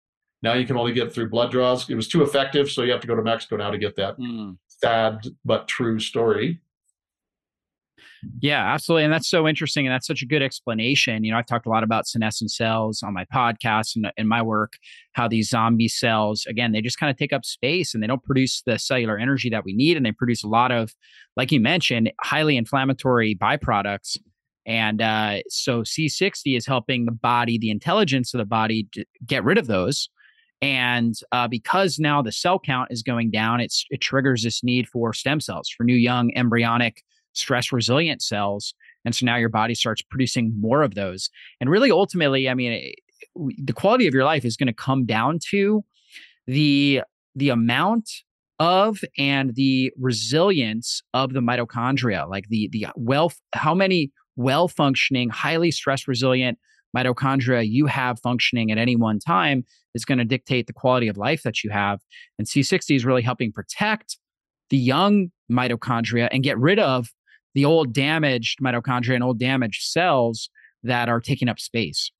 [0.42, 1.88] Now you can only get through blood draws.
[1.90, 4.18] It was too effective, so you have to go to Mexico now to get that.
[4.18, 4.56] Mm.
[4.68, 6.60] Sad but true story.
[8.40, 9.04] Yeah, absolutely.
[9.04, 9.86] And that's so interesting.
[9.86, 11.24] And that's such a good explanation.
[11.24, 14.42] You know, I've talked a lot about senescent cells on my podcast and in my
[14.42, 14.72] work,
[15.12, 18.22] how these zombie cells, again, they just kind of take up space and they don't
[18.22, 19.96] produce the cellular energy that we need.
[19.96, 20.94] And they produce a lot of,
[21.36, 24.16] like you mentioned, highly inflammatory byproducts.
[24.68, 28.86] And uh, so C60 is helping the body, the intelligence of the body,
[29.26, 30.10] get rid of those.
[30.60, 35.14] And uh, because now the cell count is going down, it triggers this need for
[35.14, 37.02] stem cells, for new young embryonic
[37.32, 38.74] stress resilient cells.
[39.04, 41.30] And so now your body starts producing more of those.
[41.60, 42.96] And really, ultimately, I mean, it,
[43.64, 45.84] the quality of your life is going to come down to
[46.46, 47.02] the
[47.34, 48.10] the amount
[48.58, 55.28] of and the resilience of the mitochondria like the the well how many well functioning
[55.28, 56.58] highly stress resilient
[56.96, 59.62] mitochondria you have functioning at any one time
[59.94, 62.00] is going to dictate the quality of life that you have
[62.38, 64.16] and c60 is really helping protect
[64.70, 67.08] the young mitochondria and get rid of
[67.54, 70.50] the old damaged mitochondria and old damaged cells
[70.82, 72.10] that are taking up space.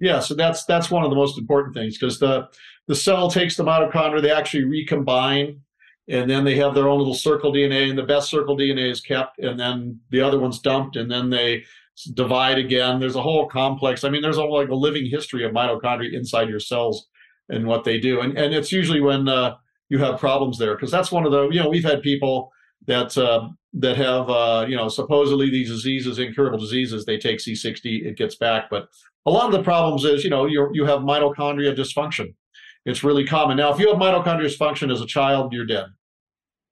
[0.00, 2.48] Yeah, so that's that's one of the most important things because the
[2.86, 5.60] the cell takes the mitochondria, they actually recombine,
[6.08, 9.00] and then they have their own little circle DNA, and the best circle DNA is
[9.00, 11.64] kept, and then the other one's dumped, and then they
[12.14, 13.00] divide again.
[13.00, 14.04] There's a whole complex.
[14.04, 17.06] I mean, there's a, like a living history of mitochondria inside your cells
[17.48, 19.56] and what they do, and and it's usually when uh,
[19.88, 22.52] you have problems there because that's one of the you know we've had people
[22.86, 27.04] that uh, that have uh, you know supposedly these diseases, incurable diseases.
[27.04, 28.88] They take C60, it gets back, but
[29.26, 32.34] a lot of the problems is you know you you have mitochondria dysfunction.
[32.88, 33.70] It's really common now.
[33.70, 35.88] If you have mitochondrial dysfunction as a child, you're dead.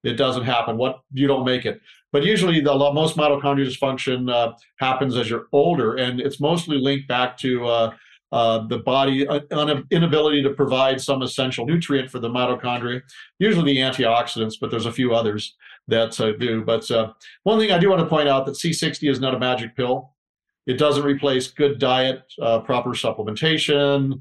[0.02, 0.78] It doesn't happen.
[0.78, 1.78] What you don't make it.
[2.10, 7.06] But usually, the most mitochondrial dysfunction uh, happens as you're older, and it's mostly linked
[7.06, 7.94] back to uh,
[8.32, 9.40] uh, the body uh,
[9.90, 13.02] inability to provide some essential nutrient for the mitochondria,
[13.38, 15.54] usually the antioxidants, but there's a few others
[15.86, 16.64] that uh, do.
[16.64, 19.38] But uh, one thing I do want to point out that C60 is not a
[19.38, 20.14] magic pill.
[20.66, 24.18] It doesn't replace good diet, proper supplementation,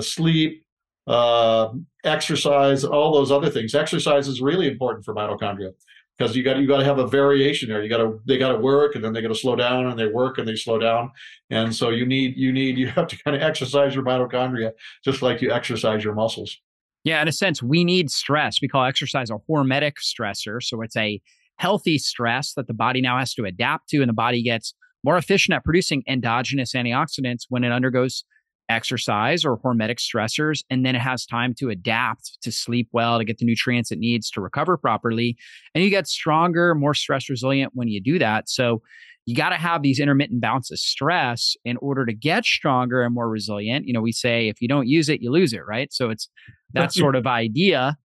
[0.00, 0.65] sleep,
[1.06, 1.68] uh,
[2.04, 3.74] exercise, all those other things.
[3.74, 5.72] Exercise is really important for mitochondria
[6.16, 7.82] because you got you got to have a variation there.
[7.82, 9.98] You got to they got to work and then they got to slow down and
[9.98, 11.10] they work and they slow down.
[11.50, 14.72] And so you need you need you have to kind of exercise your mitochondria
[15.04, 16.56] just like you exercise your muscles.
[17.04, 18.58] Yeah, in a sense, we need stress.
[18.60, 20.60] We call exercise a hormetic stressor.
[20.60, 21.20] So it's a
[21.56, 25.16] healthy stress that the body now has to adapt to, and the body gets more
[25.16, 28.24] efficient at producing endogenous antioxidants when it undergoes
[28.68, 30.62] exercise or hormetic stressors.
[30.70, 33.98] And then it has time to adapt to sleep well, to get the nutrients it
[33.98, 35.36] needs to recover properly.
[35.74, 38.48] And you get stronger, more stress resilient when you do that.
[38.48, 38.82] So
[39.26, 43.12] you got to have these intermittent bouts of stress in order to get stronger and
[43.14, 43.86] more resilient.
[43.86, 45.92] You know, we say if you don't use it, you lose it, right?
[45.92, 46.28] So it's
[46.74, 47.96] that sort of idea.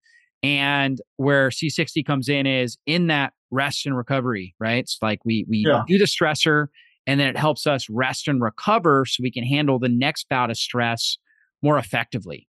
[0.41, 4.79] And where C60 comes in is in that rest and recovery, right?
[4.79, 5.83] It's like we we yeah.
[5.87, 6.67] do the stressor
[7.07, 10.51] and then it helps us rest and recover so we can handle the next bout
[10.51, 11.17] of stress
[11.61, 12.47] more effectively.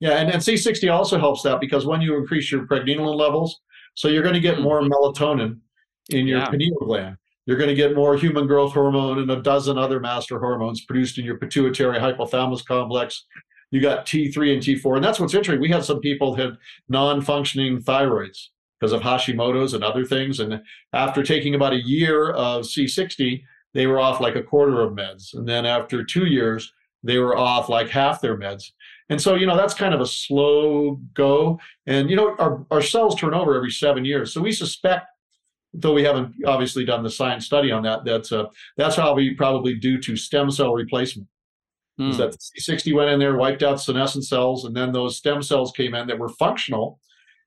[0.00, 3.60] Yeah, and, and C60 also helps that because when you increase your pregnenolone levels,
[3.94, 4.62] so you're going to get mm.
[4.62, 5.60] more melatonin
[6.10, 6.46] in your yeah.
[6.46, 7.16] pineal gland.
[7.46, 11.18] You're going to get more human growth hormone and a dozen other master hormones produced
[11.18, 13.24] in your pituitary hypothalamus complex.
[13.70, 14.96] you got T3 and T4.
[14.96, 15.60] And that's what's interesting.
[15.60, 16.56] We had some people had
[16.88, 18.48] non-functioning thyroids
[18.80, 20.40] because of Hashimoto's and other things.
[20.40, 23.42] And after taking about a year of C60,
[23.74, 25.34] they were off like a quarter of meds.
[25.34, 28.70] And then after two years, they were off like half their meds.
[29.10, 31.58] And so, you know, that's kind of a slow go.
[31.86, 34.32] And, you know, our, our cells turn over every seven years.
[34.32, 35.06] So we suspect,
[35.74, 38.46] though we haven't obviously done the science study on that, that's, uh,
[38.78, 41.28] that's probably probably due to stem cell replacement.
[42.00, 42.10] Mm.
[42.10, 45.72] Is that C60 went in there, wiped out senescent cells, and then those stem cells
[45.72, 46.98] came in that were functional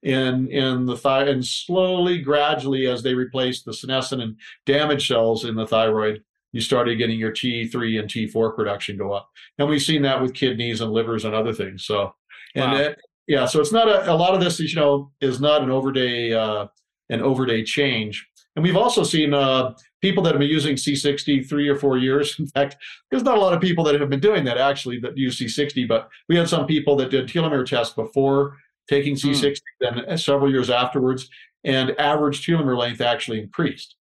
[0.02, 5.44] in in the thyroid, and slowly, gradually, as they replaced the senescent and damaged cells
[5.44, 9.28] in the thyroid, you started getting your T3 and T4 production go up.
[9.58, 11.84] And we've seen that with kidneys and livers and other things.
[11.84, 12.14] So,
[12.54, 12.78] and wow.
[12.78, 15.62] it, yeah, so it's not a, a lot of this, is, you know, is not
[15.62, 16.66] an overday, uh,
[17.10, 18.26] an overday change.
[18.56, 22.36] And we've also seen uh, people that have been using C60 three or four years.
[22.38, 22.76] In fact,
[23.10, 25.86] there's not a lot of people that have been doing that actually that use C60,
[25.86, 28.56] but we had some people that did telomere tests before
[28.88, 30.06] taking C60, mm.
[30.06, 31.28] then several years afterwards,
[31.64, 33.96] and average telomere length actually increased.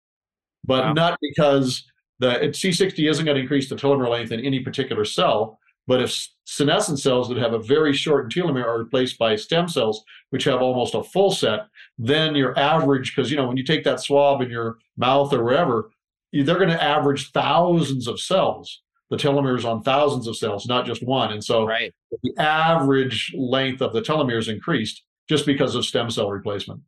[0.63, 0.93] But wow.
[0.93, 1.83] not because
[2.19, 6.27] the C60 isn't going to increase the telomere length in any particular cell, but if
[6.45, 10.61] senescent cells that have a very short telomere are replaced by stem cells, which have
[10.61, 14.41] almost a full set, then your average, because you know when you take that swab
[14.41, 15.91] in your mouth or wherever,
[16.33, 18.81] they're going to average thousands of cells.
[19.09, 21.31] The telomeres on thousands of cells, not just one.
[21.31, 21.93] And so right.
[22.23, 26.81] the average length of the telomeres increased just because of stem cell replacement.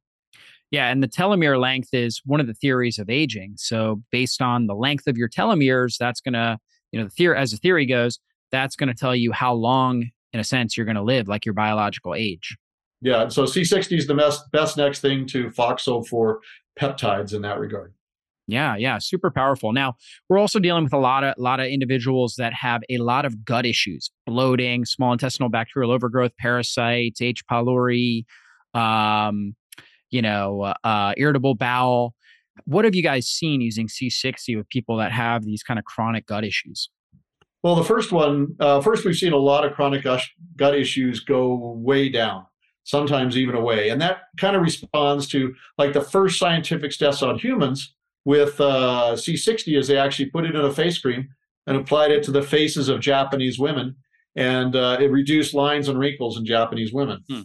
[0.72, 3.54] Yeah, and the telomere length is one of the theories of aging.
[3.58, 6.60] So based on the length of your telomeres, that's going to,
[6.92, 8.20] you know, the theory as the theory goes,
[8.52, 11.46] that's going to tell you how long in a sense you're going to live like
[11.46, 12.56] your biological age.
[13.02, 16.38] Yeah, so C60 is the best best next thing to FOXO4
[16.80, 17.94] peptides in that regard.
[18.50, 19.74] Yeah, yeah, super powerful.
[19.74, 19.94] Now,
[20.28, 23.26] we're also dealing with a lot of a lot of individuals that have a lot
[23.26, 27.46] of gut issues, bloating, small intestinal bacterial overgrowth, parasites, H.
[27.46, 28.26] pylori,
[28.74, 29.56] um,
[30.10, 32.16] you know, uh, uh, irritable bowel.
[32.66, 36.26] What have you guys seen using C60 with people that have these kind of chronic
[36.26, 36.90] gut issues?
[37.62, 40.04] Well, the first one, uh, first we've seen a lot of chronic
[40.56, 42.46] gut issues go way down,
[42.84, 47.38] sometimes even away, and that kind of responds to like the first scientific tests on
[47.38, 47.94] humans
[48.30, 51.30] with uh, C60 is they actually put it in a face cream
[51.66, 53.96] and applied it to the faces of Japanese women,
[54.36, 57.24] and uh, it reduced lines and wrinkles in Japanese women.
[57.28, 57.42] Hmm.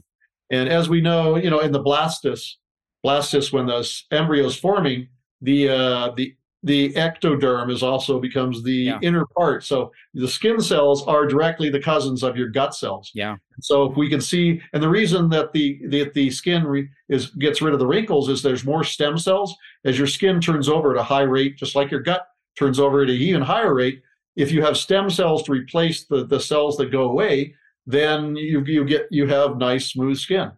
[0.51, 2.57] And as we know, you know, in the blastus,
[3.03, 5.09] blastus, when those embryos forming,
[5.40, 8.98] the uh, the the ectoderm is also becomes the yeah.
[9.03, 9.64] inner part.
[9.64, 13.11] So the skin cells are directly the cousins of your gut cells.
[13.14, 13.37] Yeah.
[13.61, 17.27] So if we can see, and the reason that the the, the skin re, is
[17.33, 20.92] gets rid of the wrinkles is there's more stem cells as your skin turns over
[20.92, 22.27] at a high rate, just like your gut
[22.59, 24.00] turns over at an even higher rate.
[24.35, 27.55] If you have stem cells to replace the the cells that go away,
[27.87, 30.50] then you you get you have nice smooth skin.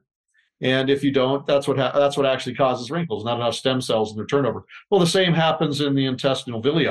[0.62, 3.25] And if you don't, that's what ha- that's what actually causes wrinkles.
[3.25, 4.64] Not enough stem cells in their turnover.
[4.90, 6.88] Well, the same happens in the intestinal villi.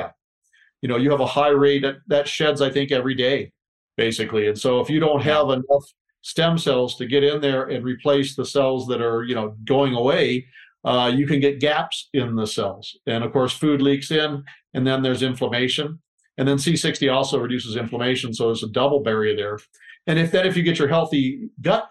[0.82, 3.52] You know, you have a high rate that, that sheds, I think, every day,
[3.96, 4.46] basically.
[4.46, 5.84] And so if you don't have enough
[6.22, 9.94] stem cells to get in there and replace the cells that are, you know, going
[9.94, 10.46] away,
[10.84, 12.96] uh, you can get gaps in the cells.
[13.06, 15.98] And of course, food leaks in, and then there's inflammation.
[16.38, 19.58] And then C60 also reduces inflammation, so there's a double barrier there.
[20.06, 21.90] And if then if you get your healthy gut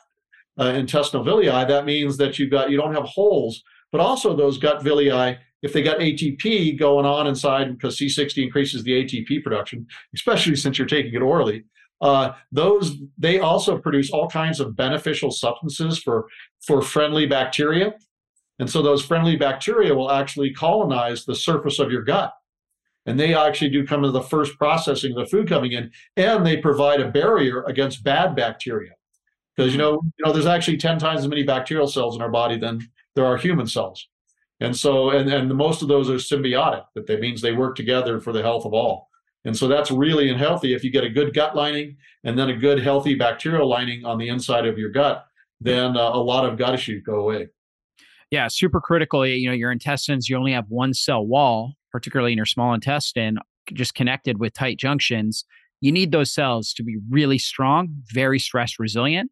[0.60, 4.58] uh, intestinal villi, that means that you've got you don't have holes, but also those
[4.58, 5.10] gut villi,
[5.62, 10.78] if they got ATP going on inside, because C60 increases the ATP production, especially since
[10.78, 11.64] you're taking it orally.
[12.02, 16.28] Uh, those they also produce all kinds of beneficial substances for
[16.62, 17.94] for friendly bacteria,
[18.60, 22.34] and so those friendly bacteria will actually colonize the surface of your gut.
[23.08, 26.44] And they actually do come to the first processing of the food coming in and
[26.44, 28.94] they provide a barrier against bad bacteria
[29.56, 32.30] because you know you know there's actually 10 times as many bacterial cells in our
[32.30, 32.82] body than
[33.16, 34.08] there are human cells.
[34.60, 38.20] And so and and most of those are symbiotic that that means they work together
[38.20, 39.10] for the health of all.
[39.44, 42.56] And so that's really unhealthy if you get a good gut lining and then a
[42.56, 45.26] good healthy bacterial lining on the inside of your gut
[45.62, 47.48] then uh, a lot of gut issues go away.
[48.32, 52.38] Yeah super critical you know your intestines you only have one cell wall particularly in
[52.38, 53.38] your small intestine,
[53.74, 55.46] just connected with tight junctions,
[55.80, 59.32] you need those cells to be really strong, very stress resilient.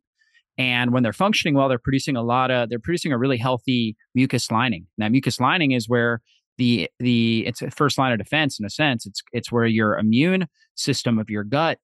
[0.57, 3.95] And when they're functioning well, they're producing a lot of, they're producing a really healthy
[4.13, 4.85] mucus lining.
[4.97, 6.21] Now, mucus lining is where
[6.57, 9.05] the, the, it's a first line of defense in a sense.
[9.05, 11.79] It's, it's where your immune system of your gut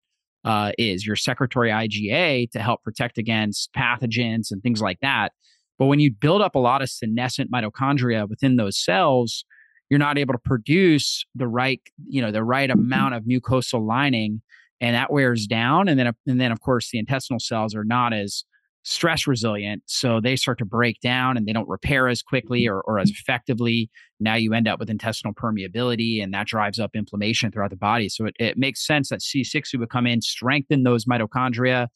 [0.45, 5.34] uh, is, your secretory IgA to help protect against pathogens and things like that.
[5.80, 9.45] But when you build up a lot of senescent mitochondria within those cells,
[9.89, 14.41] you're not able to produce the right, you know, the right amount of mucosal lining
[14.82, 15.88] and that wears down.
[15.88, 18.43] And then, and then of course, the intestinal cells are not as
[18.90, 19.84] stress resilient.
[19.86, 23.12] So they start to break down and they don't repair as quickly or, or as
[23.12, 23.88] effectively.
[24.20, 28.10] Now you end up with intestinal permeability and that drives up inflammation throughout the body.
[28.10, 31.88] So it, it makes sense that C60 would come in, strengthen those mitochondria,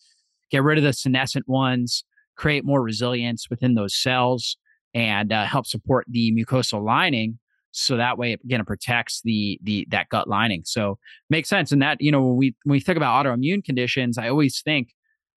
[0.52, 2.04] get rid of the senescent ones,
[2.38, 4.56] create more resilience within those cells,
[4.94, 7.40] and uh, help support the mucosal lining
[7.76, 11.00] so that way again it protects the the that gut lining so
[11.32, 14.30] makes sense and that you know when we when we think about autoimmune conditions i
[14.30, 14.90] always think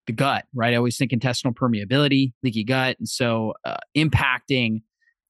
[0.07, 0.75] the gut right?
[0.75, 4.83] I always think intestinal permeability leaky gut and so uh, impacting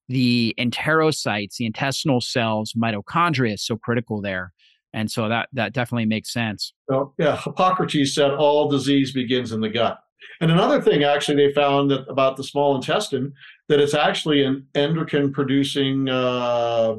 [0.08, 4.52] the enterocytes the intestinal cells mitochondria is so critical there
[4.92, 6.72] and so that that definitely makes sense.
[6.88, 9.98] Well yeah hippocrates said all disease begins in the gut.
[10.40, 13.32] And another thing actually they found that about the small intestine
[13.68, 16.96] that it's actually an endocrine producing uh,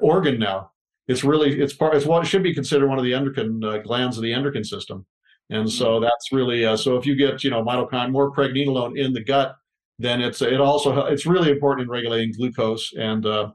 [0.00, 0.70] organ now.
[1.08, 4.16] It's really it's part it's what should be considered one of the endocrine uh, glands
[4.16, 5.06] of the endocrine system,
[5.50, 6.04] and so mm-hmm.
[6.04, 9.56] that's really uh, so if you get you know mitochondria more pregnenolone in the gut,
[9.98, 13.50] then it's it also it's really important in regulating glucose and uh,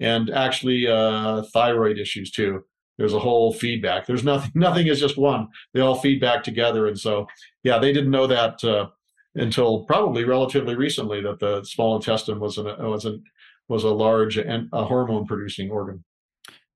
[0.00, 2.64] and actually uh, thyroid issues too.
[2.98, 4.06] There's a whole feedback.
[4.06, 5.48] There's nothing nothing is just one.
[5.72, 7.26] They all feed back together, and so
[7.62, 8.88] yeah, they didn't know that uh,
[9.34, 13.22] until probably relatively recently that the small intestine was an was an
[13.68, 16.04] was a large and a hormone producing organ.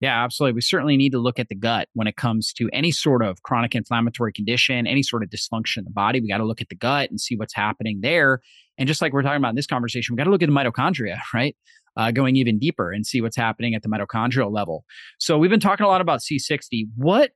[0.01, 0.53] Yeah, absolutely.
[0.55, 3.41] We certainly need to look at the gut when it comes to any sort of
[3.43, 6.21] chronic inflammatory condition, any sort of dysfunction in the body.
[6.21, 8.39] We got to look at the gut and see what's happening there.
[8.77, 10.55] And just like we're talking about in this conversation, we got to look at the
[10.55, 11.55] mitochondria, right?
[11.97, 14.85] Uh, going even deeper and see what's happening at the mitochondrial level.
[15.17, 16.87] So we've been talking a lot about C60.
[16.95, 17.31] What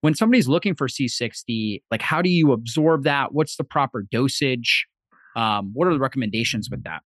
[0.00, 3.34] when somebody's looking for C60, like how do you absorb that?
[3.34, 4.86] What's the proper dosage?
[5.34, 7.02] Um, what are the recommendations with that?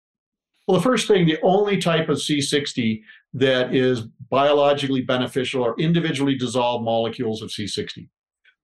[0.71, 3.03] Well, the first thing, the only type of C60
[3.35, 8.09] that is biologically beneficial are individually dissolved molecules of C60.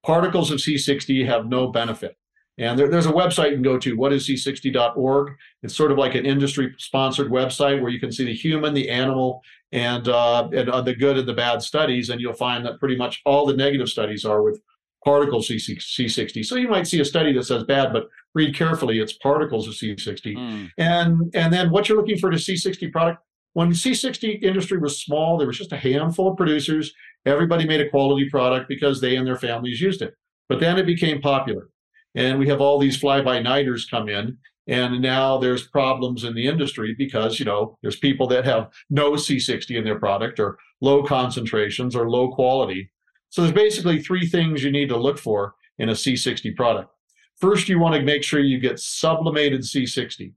[0.04, 2.16] Particles of C60 have no benefit.
[2.59, 5.32] And there, there's a website you can go to, whatisc60.org.
[5.64, 8.88] It's sort of like an industry sponsored website where you can see the human, the
[8.88, 9.42] animal,
[9.72, 12.11] and, uh, and uh, the good and the bad studies.
[12.11, 14.61] And you'll find that pretty much all the negative studies are with
[15.07, 16.44] particle C60.
[16.44, 19.74] So you might see a study that says bad, but read carefully, it's particles of
[19.74, 20.36] C60.
[20.36, 20.70] Mm.
[20.78, 25.38] And, and then what you're looking for to C60 product, when C60 industry was small,
[25.38, 26.92] there was just a handful of producers.
[27.24, 30.14] Everybody made a quality product because they and their families used it.
[30.48, 31.68] But then it became popular
[32.16, 36.94] and we have all these fly-by-nighters come in and now there's problems in the industry
[36.98, 41.94] because you know there's people that have no c60 in their product or low concentrations
[41.94, 42.90] or low quality
[43.37, 46.91] so there's basically three things you need to look for in a c60 product
[47.37, 50.32] first you want to make sure you get sublimated c60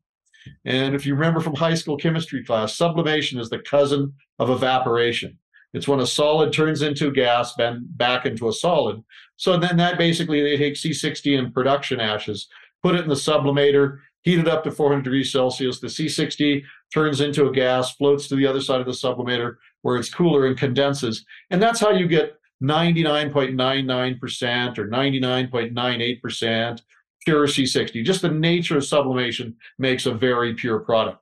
[0.66, 5.38] and if you remember from high school chemistry class sublimation is the cousin of evaporation
[5.74, 9.04] it's when a solid turns into gas, then back into a solid.
[9.38, 12.48] So then that basically they take C60 and production ashes,
[12.82, 15.80] put it in the sublimator, heat it up to 400 degrees Celsius.
[15.80, 19.98] The C60 turns into a gas, floats to the other side of the sublimator where
[19.98, 21.24] it's cooler and condenses.
[21.52, 26.82] And that's how you get 99.99% or 99.98%
[27.26, 28.04] pure C60.
[28.04, 31.22] Just the nature of sublimation makes a very pure product.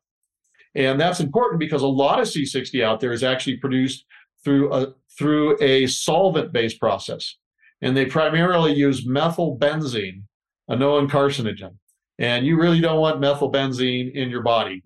[0.76, 4.06] And that's important because a lot of C60 out there is actually produced
[4.44, 7.38] through a through a solvent-based process,
[7.82, 10.22] and they primarily use methylbenzene,
[10.68, 11.74] a known carcinogen.
[12.20, 14.84] And you really don't want methylbenzene in your body,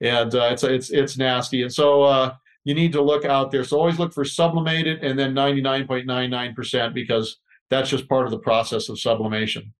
[0.00, 1.62] and uh, it's it's it's nasty.
[1.62, 2.34] And so uh,
[2.64, 3.64] you need to look out there.
[3.64, 7.38] So always look for sublimated and then 99.99% because
[7.70, 9.72] that's just part of the process of sublimation.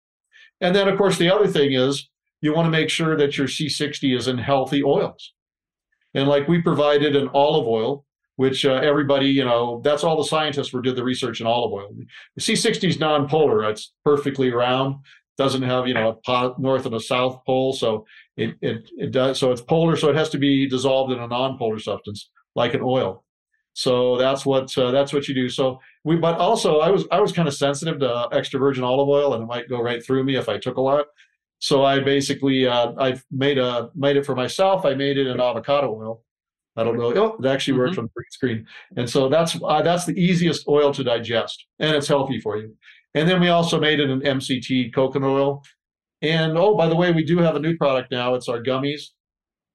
[0.60, 2.08] And then, of course, the other thing is
[2.40, 5.32] you want to make sure that your C60 is in healthy oils.
[6.14, 8.04] And like we provided an olive oil
[8.36, 11.72] which uh, everybody, you know, that's all the scientists who did the research in olive
[11.72, 11.94] oil.
[12.34, 14.96] The C60 is non-polar; it's perfectly round,
[15.38, 18.04] doesn't have you know a north and a south pole, so
[18.36, 19.38] it it it does.
[19.38, 22.82] So it's polar, so it has to be dissolved in a non-polar substance like an
[22.82, 23.24] oil.
[23.74, 25.48] So that's what uh, that's what you do.
[25.48, 29.08] So we, but also I was I was kind of sensitive to extra virgin olive
[29.08, 31.06] oil, and it might go right through me if I took a lot.
[31.58, 34.84] So I basically uh, I've made a made it for myself.
[34.84, 36.22] I made it in avocado oil
[36.76, 37.12] I don't know.
[37.14, 38.00] Oh, it actually works mm-hmm.
[38.00, 38.66] on the green screen.
[38.96, 42.74] And so that's uh, that's the easiest oil to digest, and it's healthy for you.
[43.14, 45.62] And then we also made it in MCT coconut oil.
[46.22, 48.34] And oh, by the way, we do have a new product now.
[48.34, 49.08] It's our gummies.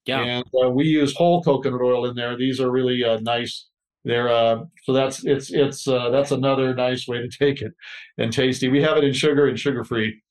[0.07, 0.21] Yeah.
[0.21, 2.37] And uh, we use whole coconut oil in there.
[2.37, 3.67] These are really uh, nice.
[4.03, 7.73] They're uh, so that's it's it's uh, that's another nice way to take it
[8.17, 8.69] and tasty.
[8.69, 10.21] We have it in sugar and sugar free.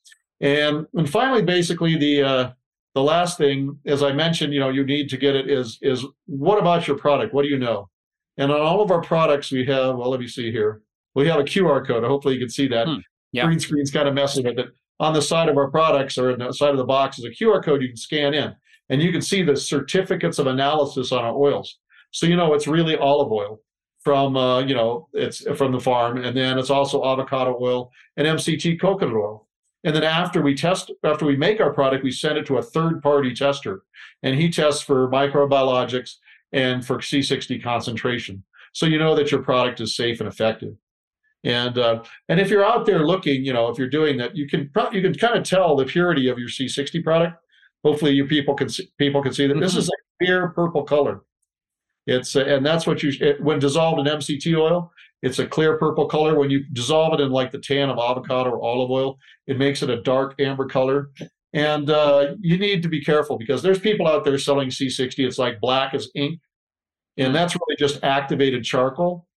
[0.41, 2.51] And and finally, basically the uh,
[2.95, 6.05] the last thing, as I mentioned, you know, you need to get it is is
[6.27, 7.35] what about your product?
[7.35, 7.91] What do you know?
[8.39, 9.97] And on all of our products, we have.
[9.97, 10.83] Well, let me see here.
[11.15, 12.05] We have a QR code.
[12.05, 12.87] Hopefully, you can see that.
[12.87, 12.99] Hmm.
[13.33, 13.45] Yeah.
[13.45, 14.69] green screen's kind of messing with it.
[14.99, 17.31] On the side of our products or on the side of the box is a
[17.31, 18.55] QR code you can scan in,
[18.89, 21.79] and you can see the certificates of analysis on our oils.
[22.11, 23.61] So you know it's really olive oil
[24.05, 28.27] from uh, you know it's from the farm, and then it's also avocado oil and
[28.27, 29.49] MCT coconut oil.
[29.85, 32.63] And then after we test, after we make our product, we send it to a
[32.63, 33.83] third party tester,
[34.23, 36.15] and he tests for microbiologics
[36.53, 38.43] and for C60 concentration.
[38.73, 40.75] So you know that your product is safe and effective.
[41.45, 44.49] And uh, and if you're out there looking, you know, if you're doing that, you
[44.49, 47.37] can pro- you can kind of tell the purity of your C60 product.
[47.87, 51.21] Hopefully, you people can see, people can see that this is a clear purple color.
[52.09, 54.91] It's uh, and that's what you it, when dissolved in MCT oil,
[55.23, 56.37] it's a clear purple color.
[56.37, 59.85] When you dissolve it in like the tan of avocado or olive oil, it makes
[59.85, 61.11] it a dark amber color.
[61.53, 65.25] And uh, you need to be careful because there's people out there selling C60.
[65.25, 66.41] It's like black as ink,
[67.19, 69.29] and that's really just activated charcoal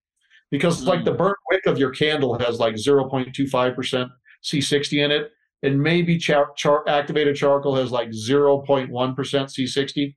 [0.50, 4.10] because like the burnt wick of your candle has like 0.25%
[4.44, 5.34] C60 in it,
[5.64, 10.16] and maybe char- char- activated charcoal has like 0.1% C60,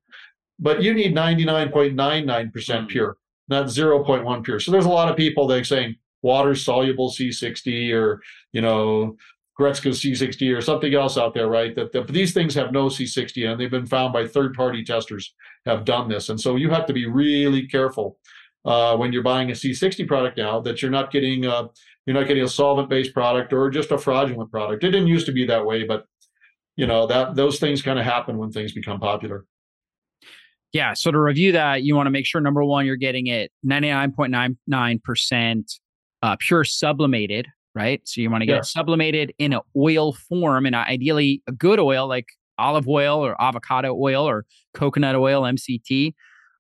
[0.58, 2.86] but you need 99.99% hmm.
[2.86, 3.16] pure,
[3.48, 4.60] not 0.1 pure.
[4.60, 8.20] So there's a lot of people that are saying water soluble C60 or
[8.52, 9.16] you know
[9.58, 11.74] Gretzky C60 or something else out there, right?
[11.74, 15.34] That, that these things have no C60 and they've been found by third-party testers
[15.66, 18.18] have done this, and so you have to be really careful
[18.64, 21.68] uh, when you're buying a C60 product now that you're not getting a,
[22.06, 24.84] you're not getting a solvent-based product or just a fraudulent product.
[24.84, 26.04] It didn't used to be that way, but
[26.76, 29.44] you know that those things kind of happen when things become popular.
[30.72, 30.94] Yeah.
[30.94, 35.78] So to review that, you want to make sure number one, you're getting it 99.99%
[36.22, 38.00] uh, pure sublimated, right?
[38.04, 38.58] So you want to get Yeah.
[38.60, 42.26] it sublimated in an oil form and ideally a good oil like
[42.58, 44.44] olive oil or avocado oil or
[44.74, 46.14] coconut oil, MCT.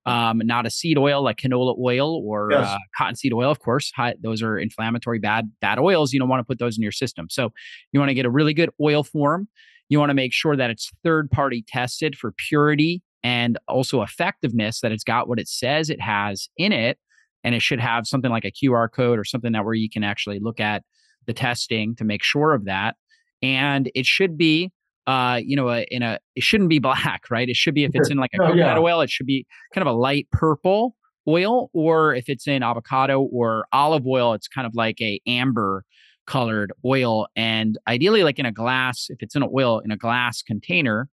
[0.04, 2.66] Um, not a seed oil like canola oil or Yes.
[2.68, 3.92] uh, cottonseed oil, of course.
[3.94, 6.12] High, those are inflammatory, bad, bad oils.
[6.12, 7.26] You don't want to put those in your system.
[7.30, 7.52] So
[7.92, 9.46] you want to get a really good oil form.
[9.88, 14.80] You want to make sure that it's third party tested for purity and also effectiveness,
[14.80, 16.98] that it's got what it says it has in it.
[17.44, 20.02] And it should have something like a QR code or something that where you can
[20.02, 20.82] actually look at
[21.26, 22.96] the testing to make sure of that.
[23.42, 24.70] And it should be,
[25.06, 27.48] uh, you know, a, in a, it shouldn't be black, right?
[27.48, 28.78] It should be, if it's in like a Oh, coconut yeah.
[28.78, 30.94] oil, it should be kind of a light purple
[31.28, 31.70] oil.
[31.72, 35.84] Or if it's in avocado or olive oil, it's kind of like a amber
[36.26, 37.26] colored oil.
[37.36, 41.08] And ideally, like in a glass, if it's in an oil in a glass container,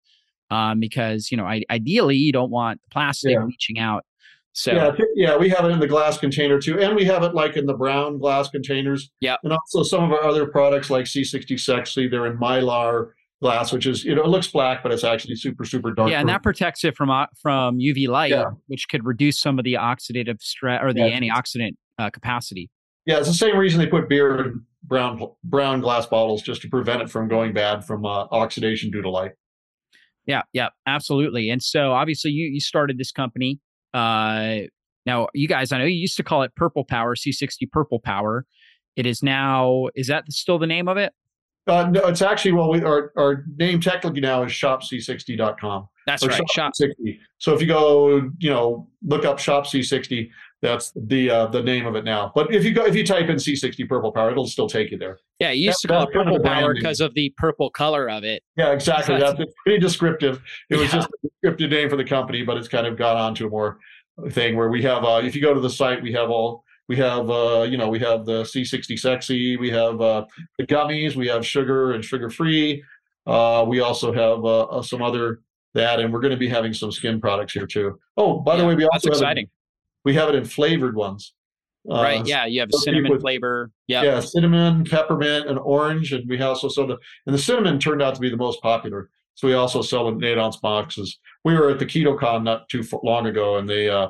[0.50, 3.44] um, because, you know, I, ideally you don't want the plastic Yeah.
[3.44, 4.04] leaching out.
[4.54, 7.32] So, Yeah, yeah, we have it in the glass container too, and we have it
[7.34, 9.10] like in the brown glass containers.
[9.20, 13.08] Yeah, And also some of our other products like C60 Sexy, they're in Miron
[13.40, 16.10] glass, which is you know it looks black, but it's actually super super dark.
[16.10, 17.08] yeah, and that protects it from
[17.40, 18.50] from UV light, Yeah.
[18.66, 21.18] which could reduce some of the oxidative stress or the Yeah.
[21.20, 22.70] antioxidant uh, capacity.
[23.06, 26.68] yeah, it's the same reason they put beer in brown brown glass bottles just to
[26.68, 29.32] prevent it from going bad from uh, oxidation due to light.
[30.26, 31.48] Yeah, yeah, absolutely.
[31.50, 33.60] And so obviously you you started this company.
[33.94, 34.60] Uh,
[35.06, 38.44] now you guys, I know you used to call it Purple Power, C60 Purple Power.
[38.94, 39.86] It is now.
[39.94, 41.12] Is that still the name of it?
[41.68, 45.88] Uh, no, it's actually well, we, our our name technically now is shopc60.com.
[46.06, 46.40] That's right.
[46.54, 46.72] Shop.
[46.80, 47.18] C60.
[47.36, 50.30] So if you go, you know, look up Shop C60,
[50.62, 52.32] that's the uh, the name of it now.
[52.34, 54.96] But if you go, if you type in C60 Purple Power, it'll still take you
[54.96, 55.18] there.
[55.38, 58.24] Yeah, you used That- to call it Purple Power because of the purple color of
[58.24, 58.42] it.
[58.56, 59.16] Yeah, exactly.
[59.16, 60.40] That's- That's pretty descriptive.
[60.70, 61.00] It was Yeah.
[61.00, 63.78] just a descriptive name for the company, but it's kind of got onto a more
[64.30, 65.04] thing where we have.
[65.04, 66.64] Uh, if you go to the site, we have all.
[66.88, 69.56] We have, uh, you know, we have the C60 Sexy.
[69.56, 70.24] We have uh,
[70.58, 71.16] the gummies.
[71.16, 72.82] We have sugar and sugar free.
[73.26, 75.40] Uh, we also have uh, uh, some other
[75.74, 77.98] that, and we're going to be having some skin products here too.
[78.16, 79.50] Oh, by the way, we also have it, exciting,
[80.04, 81.34] we have it in flavored ones.
[81.88, 82.26] Uh, right?
[82.26, 83.70] Yeah, you have so cinnamon people- flavor.
[83.86, 88.00] Yeah, yeah, cinnamon, peppermint, and orange, and we also sell the and the cinnamon turned
[88.00, 89.10] out to be the most popular.
[89.34, 91.18] So we also sell in eight ounce boxes.
[91.44, 94.08] We were at the KetoCon not too long ago, and they uh,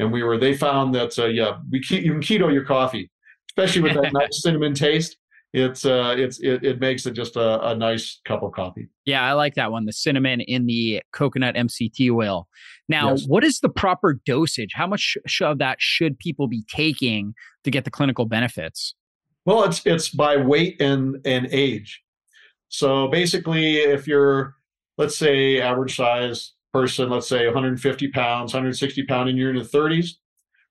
[0.00, 3.10] and we were they found that uh, yeah, we ke- you can keto your coffee,
[3.50, 5.16] especially with that nice cinnamon taste.
[5.52, 8.88] It's uh, it's it, it makes it just a, a nice cup of coffee.
[9.04, 9.84] Yeah, I like that one.
[9.84, 12.46] The cinnamon in the coconut MCT oil.
[12.88, 13.24] Now, Yes.
[13.26, 14.70] what is the proper dosage?
[14.74, 17.34] How much of that should people be taking
[17.64, 18.94] to get the clinical benefits?
[19.44, 22.00] Well, it's it's by weight and and age.
[22.68, 24.54] So basically, if you're,
[24.98, 29.62] let's say, average size person, let's say 150 pounds, 160 pound, and you're in the
[29.62, 30.14] 30s,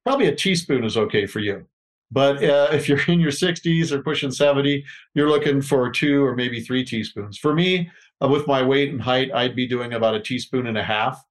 [0.05, 1.65] probably a teaspoon is okay for you.
[2.11, 4.83] But uh, if you're in your 60s or pushing 70,
[5.13, 7.37] you're looking for two or maybe three teaspoons.
[7.37, 7.89] For me,
[8.23, 11.23] uh, with my weight and height, I'd be doing about a teaspoon and a half,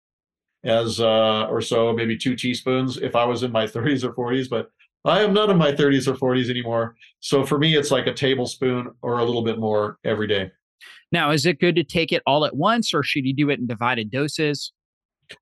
[0.64, 4.49] as uh, or so, maybe two teaspoons if I was in my 30s or 40s.
[4.49, 4.71] But
[5.05, 6.97] I am not in my 30s or 40s anymore.
[7.21, 10.51] So for me, it's like a tablespoon or a little bit more every day.
[11.11, 13.59] Now, is it good to take it all at once or should you do it
[13.59, 14.73] in divided doses?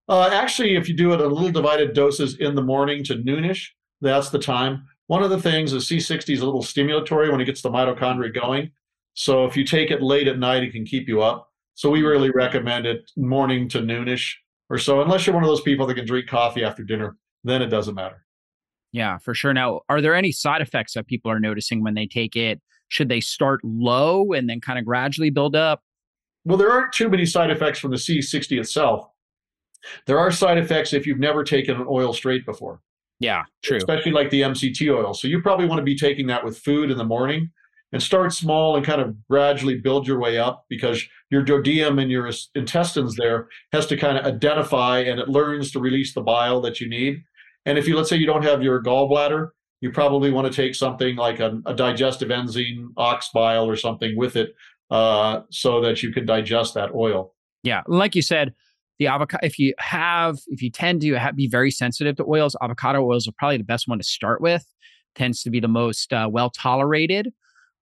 [0.09, 3.69] Uh, actually, if you do it in little divided doses in the morning to noonish,
[4.01, 4.87] that's the time.
[5.07, 8.35] One of the things is C60 is a little stimulatory when it gets the mitochondria
[8.35, 8.73] going.
[9.15, 11.49] So if you take it late at night, it can keep you up.
[11.75, 14.33] So we really recommend it morning to noonish
[14.69, 17.63] or so, unless you're one of those people that can drink coffee after dinner, then
[17.63, 18.25] it doesn't matter.
[18.93, 19.53] Yeah, for sure.
[19.53, 22.61] Now, are there any side effects that people are noticing when they take it?
[22.89, 25.83] Should they start low and then kind of gradually build up?
[26.45, 29.09] Well, there aren't too many side effects from the C60 itself.
[30.07, 32.81] There are side effects if you've never taken an oil straight before.
[33.19, 33.79] Yeah, true.
[33.79, 35.15] Especially like the MCT oil.
[35.15, 37.51] So you probably want to be taking that with food in the morning
[37.93, 42.11] and start small and kind of gradually build your way up because your duodenum and
[42.11, 46.61] your intestines there has to kind of identify and it learns to release the bile
[46.61, 47.23] that you need.
[47.65, 49.49] And if you, let's say you don't have your gallbladder,
[49.81, 54.17] you probably want to take something like a, a digestive enzyme, ox bile or something
[54.17, 54.55] with it
[54.91, 57.35] uh, so that you can digest that oil.
[57.63, 57.83] Yeah.
[57.87, 58.55] Like you said,
[58.99, 62.57] the avocado if you have if you tend to have, be very sensitive to oils
[62.63, 64.67] avocado oils are probably the best one to start with
[65.15, 67.33] tends to be the most uh, well tolerated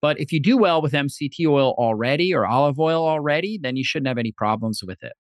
[0.03, 3.85] but if you do well with mct oil already or olive oil already then you
[3.85, 5.13] shouldn't have any problems with it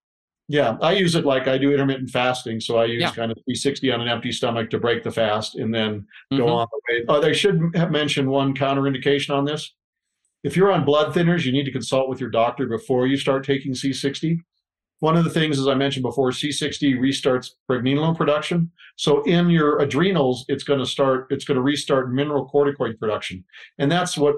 [0.48, 3.10] yeah i use it like i do intermittent fasting so i use yeah.
[3.12, 6.38] kind of C60 on an empty stomach to break the fast and then mm-hmm.
[6.38, 9.74] go on the way oh, they should have mentioned one counterindication on this
[10.42, 13.44] if you're on blood thinners you need to consult with your doctor before you start
[13.44, 14.38] taking c60
[15.00, 18.70] one of the things, as I mentioned before, C60 restarts pregnenolone production.
[18.96, 23.44] So in your adrenals, it's going to start, it's going to restart mineralocorticoid production.
[23.78, 24.36] And that's what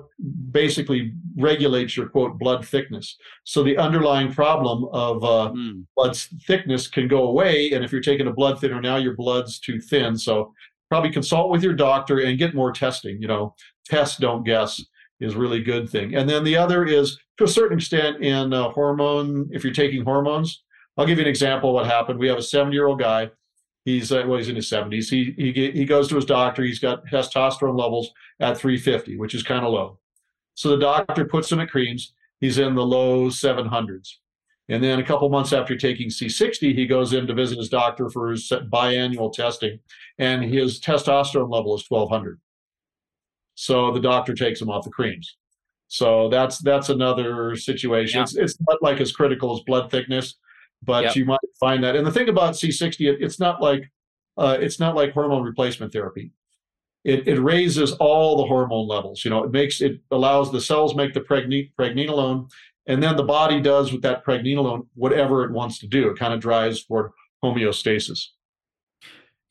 [0.51, 3.17] basically regulates your quote blood thickness.
[3.45, 5.85] So the underlying problem of uh, mm.
[5.95, 7.71] blood thickness can go away.
[7.73, 10.17] And if you're taking a blood thinner now, your blood's too thin.
[10.17, 10.53] So
[10.89, 13.21] probably consult with your doctor and get more testing.
[13.21, 13.55] You know,
[13.85, 14.83] test, don't guess
[15.21, 16.15] is really good thing.
[16.15, 20.05] And then the other is to a certain extent in uh, hormone, if you're taking
[20.05, 20.63] hormones.
[20.97, 22.19] I'll give you an example of what happened.
[22.19, 23.31] We have a 70 year old guy.
[23.85, 25.09] He's uh, well, he's in his 70s.
[25.09, 26.63] He, he he goes to his doctor.
[26.63, 28.11] He's got testosterone levels
[28.41, 29.99] at 350, which is kind of low.
[30.55, 32.15] So the doctor puts him at creams.
[32.41, 34.15] He's in the low 700s.
[34.69, 38.11] And then a couple months after taking C60, he goes in to visit his doctor
[38.11, 39.79] for his biannual testing,
[40.19, 42.41] and his testosterone level is 1200.
[43.57, 45.37] So the doctor takes him off the creams.
[45.89, 48.19] So that's that's another situation.
[48.19, 48.23] Yeah.
[48.23, 50.37] It's it's not like as critical as blood thickness,
[50.83, 51.17] but yep.
[51.17, 51.97] you might find that.
[51.97, 53.91] And the thing about C60, it, it's not like
[54.37, 56.33] uh, it's not like hormone replacement therapy.
[57.05, 59.25] It, it raises all the hormone levels.
[59.25, 62.51] You know, it makes it allows the cells make the pregne- pregnenolone,
[62.87, 66.11] and then the body does with that pregnenolone whatever it wants to do.
[66.11, 68.27] It kind of drives toward homeostasis.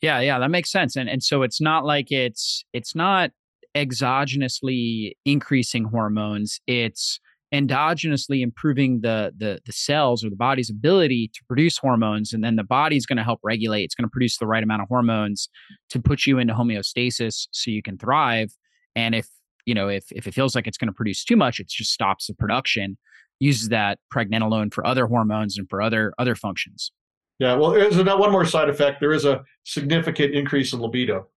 [0.01, 0.97] Yeah, yeah, that makes sense.
[0.97, 3.31] And and so it's not like it's it's not
[3.75, 7.19] exogenously increasing hormones, it's
[7.53, 12.55] endogenously improving the, the the cells or the body's ability to produce hormones and then
[12.55, 15.47] the body's going to help regulate it's going to produce the right amount of hormones
[15.89, 18.51] to put you into homeostasis so you can thrive.
[18.95, 19.27] And if
[19.65, 21.91] you know if if it feels like it's going to produce too much it just
[21.91, 22.97] stops the production
[23.39, 26.91] uses that pregnenolone for other hormones and for other other functions.
[27.39, 28.99] Yeah well there's one more side effect.
[28.99, 31.27] There is a significant increase in libido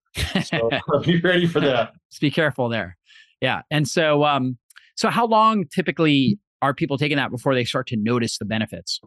[0.44, 0.70] so
[1.04, 1.92] be ready for that.
[2.11, 2.96] Just be careful there.
[3.40, 3.62] Yeah.
[3.70, 4.59] And so, um,
[4.96, 9.00] so how long typically are people taking that before they start to notice the benefits?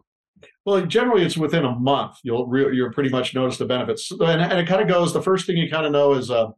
[0.64, 2.16] Well, generally, it's within a month.
[2.22, 5.12] You'll re- you'll pretty much notice the benefits, and, and it kind of goes.
[5.12, 6.48] The first thing you kind of know is uh,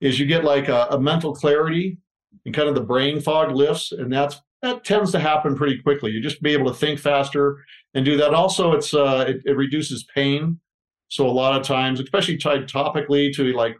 [0.00, 1.98] is you get like a, a mental clarity,
[2.44, 6.12] and kind of the brain fog lifts, and that's that tends to happen pretty quickly.
[6.12, 7.58] You just be able to think faster
[7.94, 8.34] and do that.
[8.34, 10.60] Also, it's uh, it, it reduces pain.
[11.08, 13.76] So a lot of times, especially tied topically to like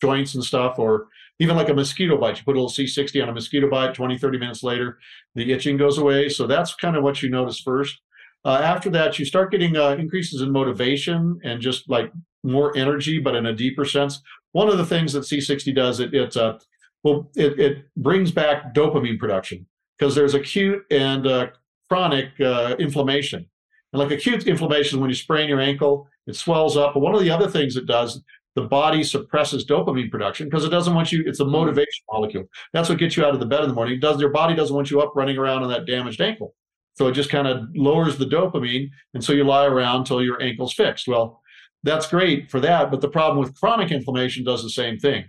[0.00, 1.06] joints and stuff, or
[1.38, 2.38] even like a mosquito bite.
[2.38, 4.98] You put a little C60 on a mosquito bite, 20, 30 minutes later,
[5.34, 6.28] the itching goes away.
[6.28, 7.98] So that's kind of what you notice first.
[8.44, 12.12] Uh, after that, you start getting uh, increases in motivation and just like
[12.42, 14.20] more energy, but in a deeper sense.
[14.52, 16.58] One of the things that C60 does, it, it uh,
[17.04, 19.66] well, it, it brings back dopamine production
[19.98, 21.48] because there's acute and uh,
[21.88, 23.46] chronic uh, inflammation.
[23.92, 26.94] And like acute inflammation, when you sprain your ankle, it swells up.
[26.94, 28.22] But one of the other things it does,
[28.56, 31.52] the body suppresses dopamine production because it doesn't want you it's a mm-hmm.
[31.52, 32.44] motivation molecule.
[32.72, 33.94] That's what gets you out of the bed in the morning.
[33.94, 36.54] It does your body doesn't want you up running around on that damaged ankle.
[36.94, 40.42] So it just kind of lowers the dopamine and so you lie around until your
[40.42, 41.06] ankle's fixed.
[41.06, 41.40] Well
[41.82, 45.24] that's great for that but the problem with chronic inflammation does the same thing.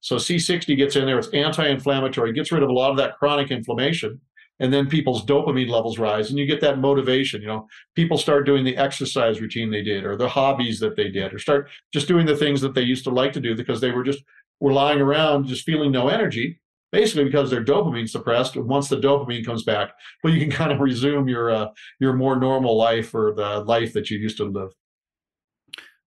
[0.00, 3.50] So c60 gets in there it's anti-inflammatory gets rid of a lot of that chronic
[3.50, 4.20] inflammation
[4.60, 8.46] and then people's dopamine levels rise and you get that motivation you know people start
[8.46, 12.08] doing the exercise routine they did or the hobbies that they did or start just
[12.08, 14.22] doing the things that they used to like to do because they were just
[14.60, 16.60] were lying around just feeling no energy,
[16.92, 18.56] basically because their dopamine suppressed.
[18.56, 19.92] Once the dopamine comes back,
[20.22, 21.66] well, you can kind of resume your uh,
[22.00, 24.70] your more normal life or the life that you used to live.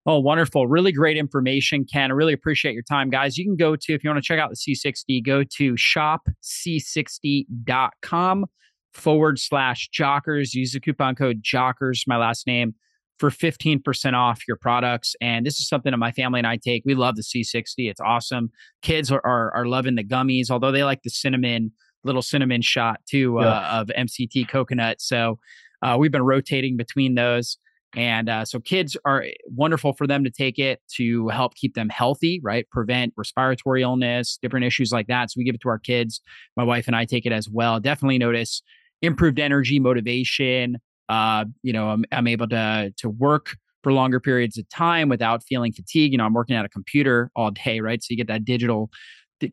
[0.09, 0.67] Oh, wonderful.
[0.67, 2.11] Really great information, Ken.
[2.11, 3.37] I really appreciate your time, guys.
[3.37, 8.45] You can go to, if you want to check out the C60, go to shopc60.com
[8.93, 10.53] forward slash jockers.
[10.53, 12.73] Use the coupon code jockers, my last name,
[13.19, 15.13] for 15% off your products.
[15.19, 16.83] And this is something that my family and I take.
[16.85, 17.89] We love the C60.
[17.89, 18.49] It's awesome.
[18.81, 21.73] Kids are, are, are loving the gummies, although they like the cinnamon,
[22.05, 23.49] little cinnamon shot too yeah.
[23.49, 25.01] uh, of MCT coconut.
[25.01, 25.37] So
[25.81, 27.57] uh, we've been rotating between those.
[27.97, 31.89] And uh, so kids are wonderful for them to take it to help keep them
[31.89, 32.69] healthy, right?
[32.69, 35.31] Prevent respiratory illness, different issues like that.
[35.31, 36.21] So we give it to our kids.
[36.55, 37.79] My wife and I take it as well.
[37.79, 38.61] Definitely notice
[39.01, 40.77] improved energy, motivation.
[41.09, 45.41] Uh, you know, I'm, I'm able to to work for longer periods of time without
[45.43, 46.11] feeling fatigue.
[46.11, 48.03] You know, I'm working at a computer all day, right?
[48.03, 48.91] So you get that digital,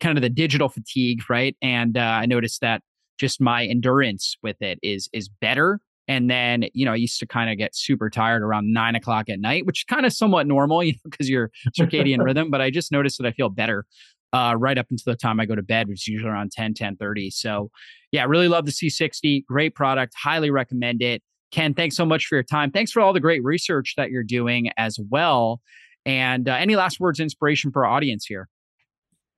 [0.01, 1.57] kind of the digital fatigue, right?
[1.63, 2.83] And uh, I noticed that
[3.17, 7.27] just my endurance with it is is better and then, you know, I used to
[7.27, 10.47] kind of get super tired around nine o'clock at night, which is kind of somewhat
[10.47, 12.51] normal, you know, because your circadian rhythm.
[12.51, 13.87] But I just noticed that I feel better
[14.33, 16.75] uh, right up until the time I go to bed, which is usually around 10,
[16.75, 17.31] 10 30.
[17.31, 17.71] So,
[18.13, 19.47] yeah, really love the C60.
[19.47, 20.15] Great product.
[20.21, 21.23] Highly recommend it.
[21.51, 22.71] Ken, thanks so much for your time.
[22.71, 25.61] Thanks for all the great research that you're doing as well.
[26.05, 28.49] And uh, any last words, inspiration for our audience here?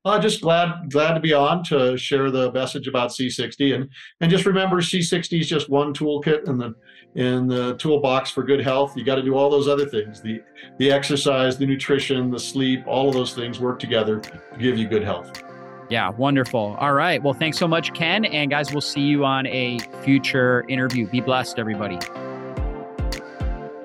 [0.07, 3.91] Uh, just glad glad to be on to share the message about C60 and
[4.21, 6.77] and just remember C60 is just one toolkit in the
[7.17, 8.97] in the toolbox for good health.
[8.97, 10.41] You got to do all those other things the
[10.79, 14.87] the exercise, the nutrition, the sleep, all of those things work together to give you
[14.87, 15.43] good health.
[15.91, 16.77] Yeah, wonderful.
[16.79, 17.21] All right.
[17.21, 18.27] Well, thanks so much, Ken.
[18.27, 21.09] And guys, we'll see you on a future interview.
[21.09, 21.99] Be blessed, everybody.